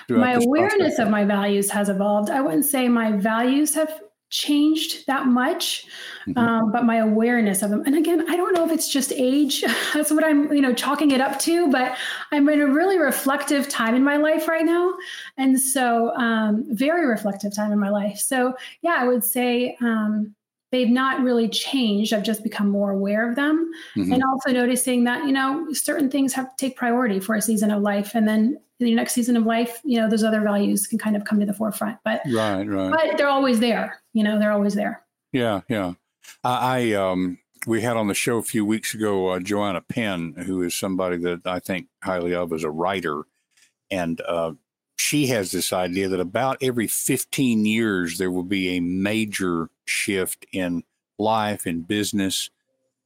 [0.09, 2.29] My awareness of my values has evolved.
[2.29, 5.87] I wouldn't say my values have changed that much,
[6.27, 6.37] mm-hmm.
[6.37, 7.83] um, but my awareness of them.
[7.85, 9.63] And again, I don't know if it's just age.
[9.93, 11.69] That's what I'm, you know, chalking it up to.
[11.71, 11.97] But
[12.31, 14.93] I'm in a really reflective time in my life right now,
[15.37, 18.17] and so um, very reflective time in my life.
[18.17, 19.77] So yeah, I would say.
[19.81, 20.35] Um,
[20.71, 22.13] they've not really changed.
[22.13, 23.71] I've just become more aware of them.
[23.95, 24.13] Mm-hmm.
[24.13, 27.71] And also noticing that, you know, certain things have to take priority for a season
[27.71, 28.13] of life.
[28.13, 31.15] And then in the next season of life, you know, those other values can kind
[31.15, 31.97] of come to the forefront.
[32.05, 32.91] But right, right.
[32.91, 34.01] But they're always there.
[34.13, 35.03] You know, they're always there.
[35.33, 35.93] Yeah, yeah.
[36.43, 40.33] I, I um we had on the show a few weeks ago uh, Joanna Penn,
[40.45, 43.23] who is somebody that I think highly of as a writer,
[43.91, 44.53] and uh,
[44.97, 50.45] she has this idea that about every 15 years there will be a major shift
[50.53, 50.83] in
[51.17, 52.49] life and business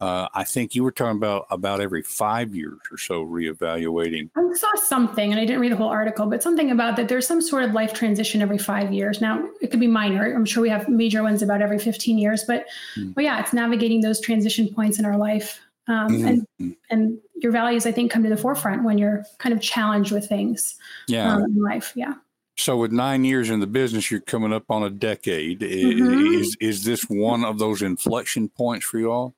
[0.04, 4.30] uh, I think you were talking about about every five years or so reevaluating.
[4.36, 7.26] I saw something, and I didn't read the whole article, but something about that there's
[7.26, 9.22] some sort of life transition every five years.
[9.22, 10.34] Now it could be minor.
[10.34, 12.66] I'm sure we have major ones about every 15 years, but
[12.98, 13.14] mm.
[13.14, 15.62] but yeah, it's navigating those transition points in our life.
[15.88, 16.28] Um, mm-hmm.
[16.28, 16.72] and hmm.
[16.90, 20.28] and your values, I think, come to the forefront when you're kind of challenged with
[20.28, 20.76] things
[21.08, 21.34] yeah.
[21.34, 21.94] Um, in life.
[21.96, 22.14] Yeah.
[22.58, 25.62] So, with nine years in the business, you're coming up on a decade.
[25.62, 26.42] Mm-hmm.
[26.42, 29.36] Is is this one of those inflection points for you all?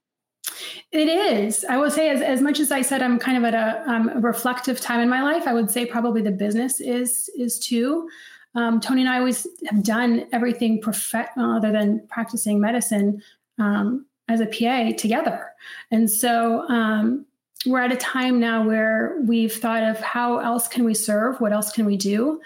[0.91, 1.65] It is.
[1.65, 4.21] I will say, as, as much as I said, I'm kind of at a, um,
[4.21, 5.47] reflective time in my life.
[5.47, 8.09] I would say probably the business is is too.
[8.53, 13.21] Um, Tony and I always have done everything prof- other than practicing medicine
[13.59, 15.51] um, as a PA together,
[15.91, 17.25] and so um,
[17.65, 21.53] we're at a time now where we've thought of how else can we serve, what
[21.53, 22.41] else can we do,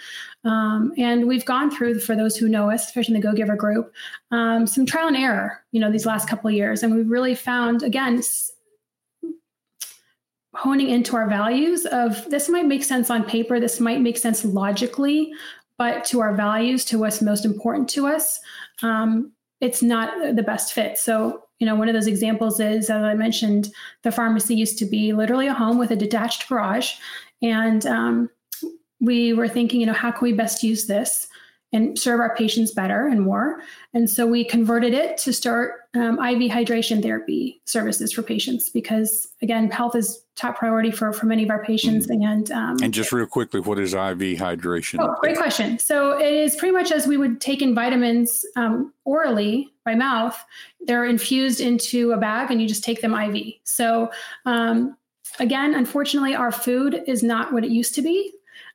[0.46, 3.56] um, and we've gone through, for those who know us, especially in the Go Giver
[3.56, 3.94] group,
[4.32, 6.82] um, some trial and error, you know, these last couple years.
[6.82, 8.22] And we've really found, again,
[10.56, 14.46] honing into our values of this might make sense on paper, this might make sense
[14.46, 15.32] logically,
[15.78, 18.40] but to our values, to what's most important to us,
[18.82, 20.98] um, it's not the best fit.
[20.98, 23.70] So you know, one of those examples is, as I mentioned,
[24.04, 26.94] the pharmacy used to be literally a home with a detached garage.
[27.42, 28.30] And um,
[29.00, 31.28] we were thinking, you know, how can we best use this
[31.72, 33.62] and serve our patients better and more?
[33.94, 39.28] And so we converted it to start um, IV hydration therapy services for patients because,
[39.42, 42.08] again, health is top priority for, for many of our patients.
[42.08, 42.24] Mm-hmm.
[42.24, 45.00] And um, and just real quickly, what is IV hydration?
[45.00, 45.80] Oh, great question.
[45.80, 50.40] So it is pretty much as we would take in vitamins um, orally by mouth.
[50.82, 53.56] They're infused into a bag, and you just take them IV.
[53.64, 54.12] So
[54.46, 54.96] um,
[55.40, 58.32] again, unfortunately, our food is not what it used to be.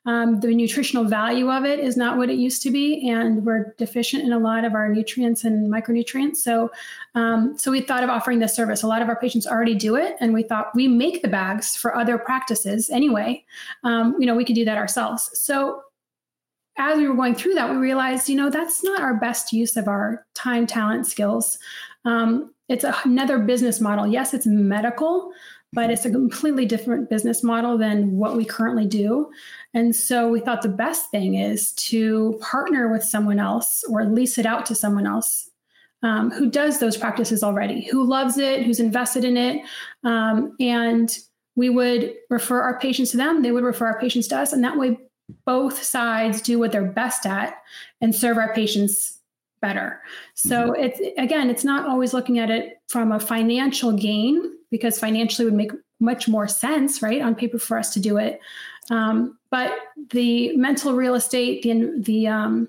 [0.06, 3.74] Um, the nutritional value of it is not what it used to be, and we're
[3.78, 6.36] deficient in a lot of our nutrients and micronutrients.
[6.36, 6.70] So,
[7.14, 8.82] um, so we thought of offering this service.
[8.82, 11.74] A lot of our patients already do it, and we thought we make the bags
[11.74, 13.44] for other practices anyway.
[13.82, 15.30] Um, you know, we could do that ourselves.
[15.32, 15.80] So,
[16.76, 19.76] as we were going through that, we realized, you know, that's not our best use
[19.76, 21.58] of our time, talent, skills.
[22.04, 24.06] Um, it's another business model.
[24.06, 25.32] Yes, it's medical,
[25.74, 29.30] but it's a completely different business model than what we currently do.
[29.74, 34.38] And so we thought the best thing is to partner with someone else or lease
[34.38, 35.50] it out to someone else
[36.02, 39.62] um, who does those practices already, who loves it, who's invested in it.
[40.04, 41.18] Um, and
[41.56, 44.52] we would refer our patients to them, they would refer our patients to us.
[44.52, 44.98] And that way,
[45.46, 47.54] both sides do what they're best at
[48.00, 49.18] and serve our patients
[49.64, 50.02] better.
[50.34, 50.84] So mm-hmm.
[50.84, 55.54] it's again, it's not always looking at it from a financial gain because financially would
[55.54, 58.40] make much more sense, right, on paper for us to do it.
[58.90, 59.72] Um, but
[60.10, 62.68] the mental real estate, the the um,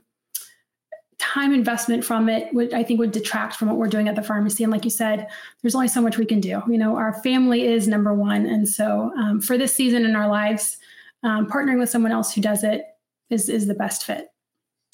[1.18, 4.24] time investment from it would I think would detract from what we're doing at the
[4.24, 4.64] pharmacy.
[4.64, 5.28] And like you said,
[5.62, 6.62] there's only so much we can do.
[6.68, 10.30] You know, our family is number one, and so um, for this season in our
[10.30, 10.78] lives,
[11.24, 12.86] um, partnering with someone else who does it
[13.30, 14.30] is is the best fit.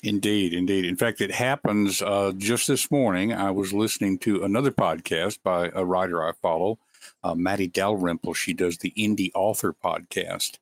[0.03, 0.85] Indeed, indeed.
[0.85, 3.33] In fact, it happens uh, just this morning.
[3.33, 6.79] I was listening to another podcast by a writer I follow
[7.23, 8.33] uh, Matty Dalrymple.
[8.33, 10.57] She does the Indy Author podcast.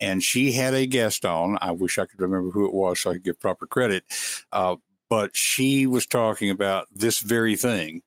[0.00, 1.56] And she had a guest on.
[1.62, 4.04] I wish I could remember who it was so I could give proper credit.
[4.52, 4.76] Uh,
[5.08, 8.02] but she was talking about this very thing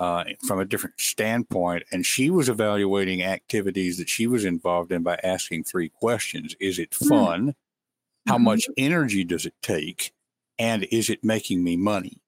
[0.00, 1.84] uh, from a different standpoint.
[1.92, 6.80] And she was evaluating activities that she was involved in by asking three questions Is
[6.80, 7.08] it hmm.
[7.08, 7.40] fun?
[7.48, 8.30] Mm-hmm.
[8.30, 10.12] How much energy does it take?
[10.58, 12.20] And is it making me money?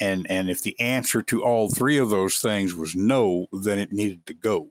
[0.00, 3.92] and and if the answer to all three of those things was no then it
[3.92, 4.68] needed to go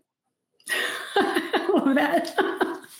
[1.15, 2.33] love that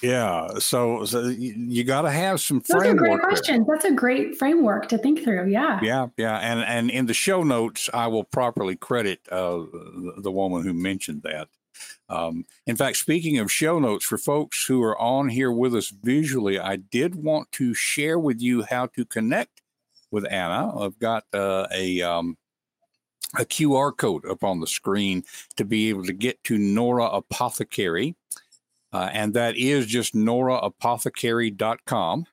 [0.02, 3.76] yeah so, so you, you got to have some those framework are great questions there.
[3.76, 7.44] that's a great framework to think through yeah yeah yeah and and in the show
[7.44, 9.64] notes i will properly credit uh,
[10.18, 11.48] the woman who mentioned that
[12.10, 15.90] um, in fact, speaking of show notes for folks who are on here with us
[15.90, 19.62] visually, I did want to share with you how to connect
[20.12, 20.78] with Anna.
[20.80, 22.38] I've got uh, a um,
[23.38, 25.24] a QR code up on the screen
[25.58, 28.16] to be able to get to Nora Apothecary.
[28.94, 32.26] Uh, and that is just noraapothecary.com.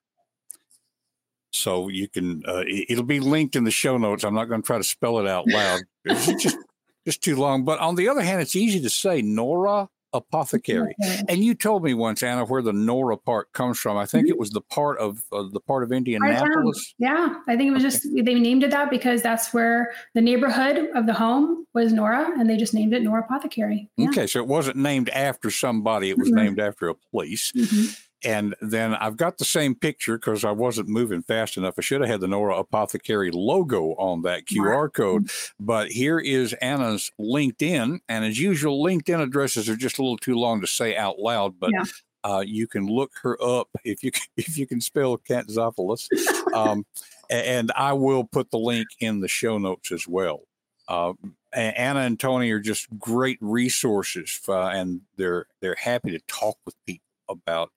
[1.53, 4.24] So you can, uh, it'll be linked in the show notes.
[4.24, 5.80] I'm not going to try to spell it out loud.
[6.07, 6.57] just,
[7.05, 7.64] just too long.
[7.64, 10.94] But on the other hand, it's easy to say Nora apothecary.
[11.28, 13.96] And you told me once, Anna, where the Nora part comes from.
[13.96, 14.32] I think mm-hmm.
[14.32, 16.94] it was the part of uh, the part of Indianapolis.
[16.98, 17.90] Yeah, I think it was okay.
[17.90, 22.30] just they named it that because that's where the neighborhood of the home was Nora,
[22.38, 23.90] and they just named it Nora Apothecary.
[23.96, 24.09] Yeah.
[24.09, 26.36] Okay, so it wasn't named after somebody; it was mm-hmm.
[26.36, 27.52] named after a place.
[27.52, 27.92] Mm-hmm.
[28.25, 31.75] And then I've got the same picture because I wasn't moving fast enough.
[31.79, 35.31] I should have had the Nora Apothecary logo on that QR code.
[35.61, 38.01] But here is Anna's LinkedIn.
[38.09, 41.59] And as usual, LinkedIn addresses are just a little too long to say out loud.
[41.59, 41.85] But yeah.
[42.27, 46.09] Uh, you can look her up if you can, if you can spell Kantzavelos.
[46.55, 46.87] Um,
[47.31, 50.43] and I will put the link in the show notes as well.
[50.87, 51.14] Uh,
[51.53, 56.75] Anna and Tony are just great resources, uh, and they're they're happy to talk with
[56.87, 57.72] people about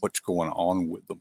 [0.00, 1.20] what's going on with them.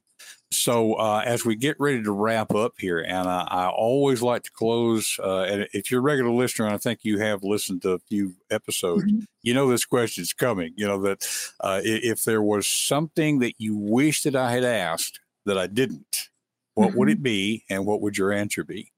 [0.51, 4.51] So, uh, as we get ready to wrap up here, Anna, I always like to
[4.51, 5.17] close.
[5.23, 7.99] Uh, and if you're a regular listener, and I think you have listened to a
[7.99, 9.21] few episodes, mm-hmm.
[9.41, 10.73] you know this question's coming.
[10.75, 11.25] You know that
[11.61, 16.29] uh, if there was something that you wish that I had asked that I didn't,
[16.73, 16.99] what mm-hmm.
[16.99, 18.91] would it be, and what would your answer be?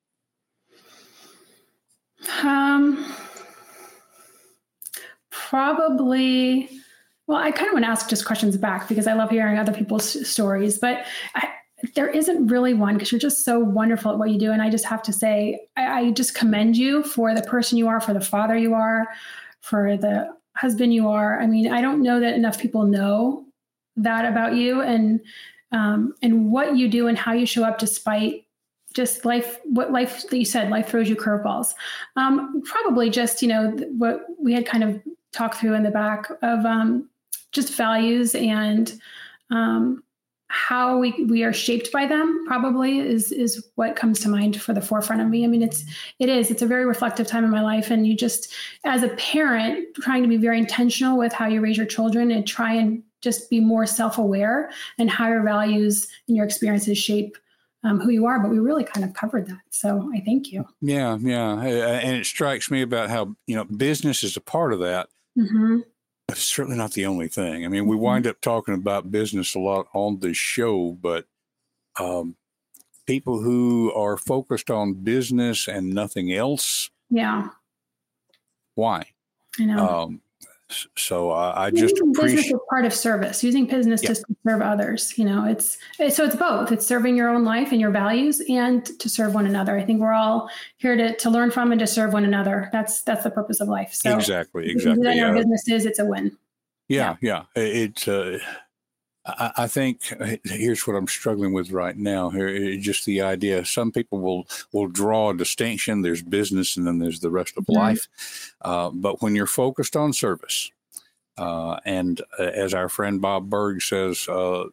[2.44, 3.14] Um,
[5.30, 6.83] probably
[7.28, 9.74] well, I kind of want to ask just questions back because I love hearing other
[9.74, 11.06] people's stories, but
[11.36, 11.50] I,
[11.96, 14.52] there isn't really one because you're just so wonderful at what you do.
[14.52, 17.88] And I just have to say, I, I just commend you for the person you
[17.88, 19.08] are, for the father you are,
[19.62, 21.40] for the husband you are.
[21.40, 23.46] I mean, I don't know that enough people know
[23.96, 25.22] that about you and
[25.72, 28.46] um, and what you do and how you show up despite
[28.94, 31.74] just life what life that you said life throws you curveballs
[32.16, 35.02] um, probably just you know what we had kind of
[35.32, 37.10] talked through in the back of um,
[37.54, 39.00] just values and
[39.52, 40.04] um,
[40.48, 44.72] how we we are shaped by them probably is is what comes to mind for
[44.72, 45.84] the forefront of me i mean it's
[46.20, 49.10] it is it's a very reflective time in my life and you just as a
[49.10, 53.02] parent trying to be very intentional with how you raise your children and try and
[53.22, 57.36] just be more self-aware and how your values and your experiences shape
[57.86, 59.60] um, who you are, but we really kind of covered that.
[59.70, 60.66] So I thank you.
[60.82, 64.80] Yeah, yeah, and it strikes me about how you know business is a part of
[64.80, 65.10] that.
[65.38, 65.80] Mm-hmm.
[66.38, 67.66] It's certainly not the only thing.
[67.66, 68.04] I mean, we mm-hmm.
[68.04, 71.26] wind up talking about business a lot on this show, but
[72.00, 72.36] um,
[73.06, 76.90] people who are focused on business and nothing else.
[77.10, 77.50] Yeah.
[78.76, 79.06] Why?
[79.60, 79.88] I know.
[79.88, 80.22] Um,
[80.98, 84.14] so uh, I just using appreciate business as part of service, using business yeah.
[84.14, 85.18] to serve others.
[85.18, 85.78] You know, it's
[86.16, 86.72] so it's both.
[86.72, 89.78] It's serving your own life and your values, and to serve one another.
[89.78, 92.70] I think we're all here to to learn from and to serve one another.
[92.72, 93.94] That's that's the purpose of life.
[93.94, 95.16] So exactly, exactly.
[95.16, 95.28] Yeah.
[95.28, 96.38] our business is, it's a win.
[96.88, 97.44] Yeah, yeah.
[97.56, 97.64] yeah.
[97.64, 98.08] It's.
[98.08, 98.40] Uh,
[99.26, 100.02] I, I think
[100.44, 102.30] here's what I'm struggling with right now.
[102.30, 103.66] Here, just the idea.
[103.66, 106.02] Some people will will draw a distinction.
[106.02, 107.80] There's business, and then there's the rest of mm-hmm.
[107.80, 108.54] life.
[108.62, 110.72] Uh, but when you're focused on service,
[111.38, 114.66] uh, and uh, as our friend Bob Burg says, uh,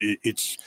[0.00, 0.58] it, it's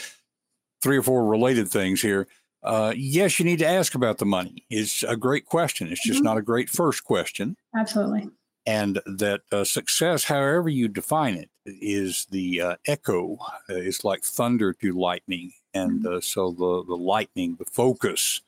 [0.82, 2.28] three or four related things here.
[2.64, 4.64] Uh, yes, you need to ask about the money.
[4.70, 5.88] It's a great question.
[5.88, 6.26] It's just mm-hmm.
[6.26, 7.58] not a great first question.
[7.76, 8.30] Absolutely
[8.66, 13.38] and that uh, success, however you define it, is the uh, echo.
[13.70, 16.18] Uh, it's like thunder to lightning, and mm-hmm.
[16.18, 18.42] uh, so the the lightning, the focus,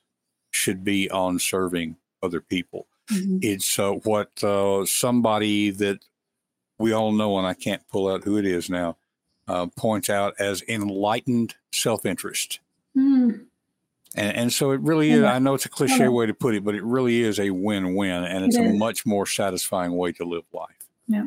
[0.50, 2.86] should be on serving other people.
[3.10, 3.38] Mm-hmm.
[3.42, 6.04] It's uh, what uh, somebody that
[6.78, 8.96] we all know, and I can't pull out who it is now,
[9.76, 12.60] points out as enlightened self interest.
[12.96, 13.46] Mm.
[14.16, 15.22] And, and so it really is.
[15.24, 17.94] I know it's a cliche way to put it, but it really is a win
[17.94, 20.86] win, and it's it a much more satisfying way to live life.
[21.08, 21.26] Yeah.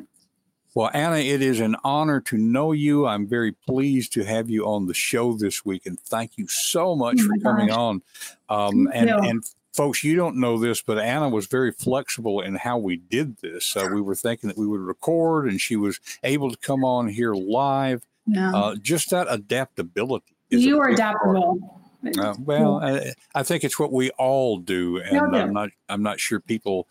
[0.74, 3.08] Well, Anna, it is an honor to know you.
[3.08, 6.96] I'm very pleased to have you on the show this week, and thank you so
[6.96, 7.78] much oh for coming gosh.
[7.78, 8.02] on.
[8.48, 12.78] Um, and, and folks, you don't know this, but Anna was very flexible in how
[12.78, 13.76] we did this.
[13.76, 17.08] Uh, we were thinking that we would record, and she was able to come on
[17.08, 18.06] here live.
[18.28, 18.54] Yeah.
[18.54, 20.36] Uh, just that adaptability.
[20.50, 21.60] You are adaptable.
[21.60, 21.82] Part.
[22.18, 25.70] Uh, well, I, I, think it's what we all do, and I'm not.
[25.90, 26.88] I'm not sure people.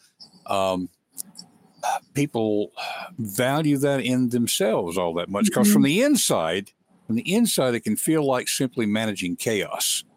[0.47, 0.89] Um,
[2.15, 2.73] people
[3.19, 5.75] value that in themselves all that much because mm-hmm.
[5.75, 6.73] from the inside
[7.07, 10.03] from the inside it can feel like simply managing chaos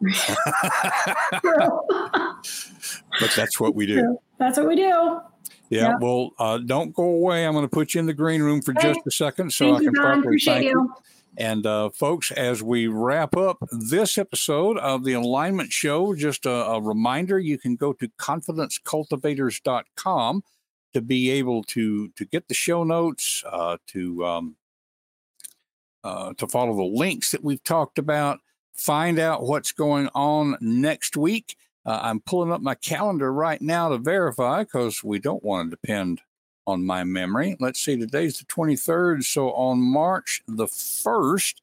[3.20, 5.20] but that's what we do that's what we do yeah,
[5.70, 5.94] yeah.
[6.00, 8.72] well uh, don't go away i'm going to put you in the green room for
[8.72, 10.92] hey, just a second so i can properly thank you, you.
[11.40, 16.66] And uh, folks, as we wrap up this episode of the Alignment Show, just a,
[16.66, 20.44] a reminder you can go to confidencecultivators.com
[20.92, 24.56] to be able to to get the show notes, uh, to um,
[26.04, 28.40] uh, to follow the links that we've talked about,
[28.74, 31.56] find out what's going on next week.
[31.86, 35.76] Uh, I'm pulling up my calendar right now to verify because we don't want to
[35.76, 36.20] depend
[36.66, 37.56] on my memory.
[37.60, 39.24] Let's see, today's the 23rd.
[39.24, 41.54] So on March the 1st,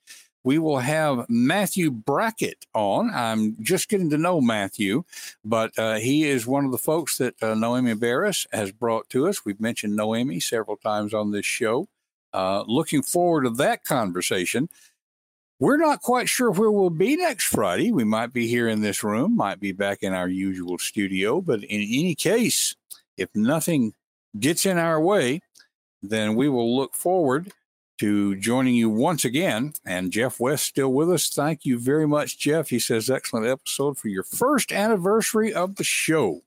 [0.43, 3.11] we will have Matthew Brackett on.
[3.13, 5.03] I'm just getting to know Matthew,
[5.43, 9.27] but uh, he is one of the folks that uh, Noemi Barris has brought to
[9.27, 9.43] us.
[9.43, 11.89] We've mentioned Noemi several times on this show.
[12.33, 14.69] Uh, looking forward to that conversation.
[15.59, 17.91] We're not quite sure where we'll be next Friday.
[17.91, 21.63] We might be here in this room, might be back in our usual studio, but
[21.63, 22.75] in any case,
[23.17, 23.93] if nothing
[24.39, 25.41] gets in our way,
[26.01, 27.51] then we will look forward
[27.99, 29.73] to joining you once again.
[29.85, 31.29] And Jeff West still with us.
[31.29, 32.69] Thank you very much, Jeff.
[32.69, 36.41] He says, excellent episode for your first anniversary of the show.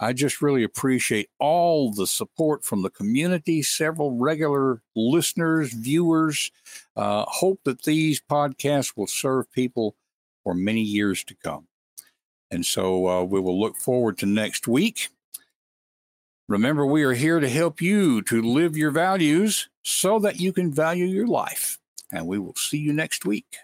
[0.00, 6.52] I just really appreciate all the support from the community, several regular listeners, viewers.
[6.96, 9.96] Uh, hope that these podcasts will serve people
[10.44, 11.66] for many years to come.
[12.50, 15.08] And so uh, we will look forward to next week.
[16.48, 20.72] Remember, we are here to help you to live your values so that you can
[20.72, 21.78] value your life.
[22.10, 23.58] And we will see you next week.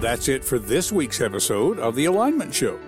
[0.00, 2.80] That's it for this week's episode of The Alignment Show.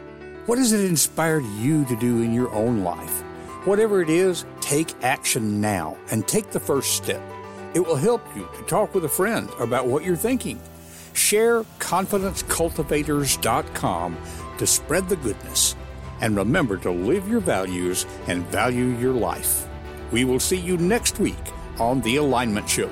[0.47, 3.21] What has it inspired you to do in your own life?
[3.65, 7.23] Whatever it is, take action now and take the first step.
[7.75, 10.61] It will help you to talk with a friend about what you're thinking
[11.13, 14.19] Share confidencecultivators.com
[14.59, 15.77] to spread the goodness.
[16.21, 19.69] And remember to live your values and value your life.
[20.13, 21.35] We will see you next week
[21.79, 22.91] on The Alignment Show.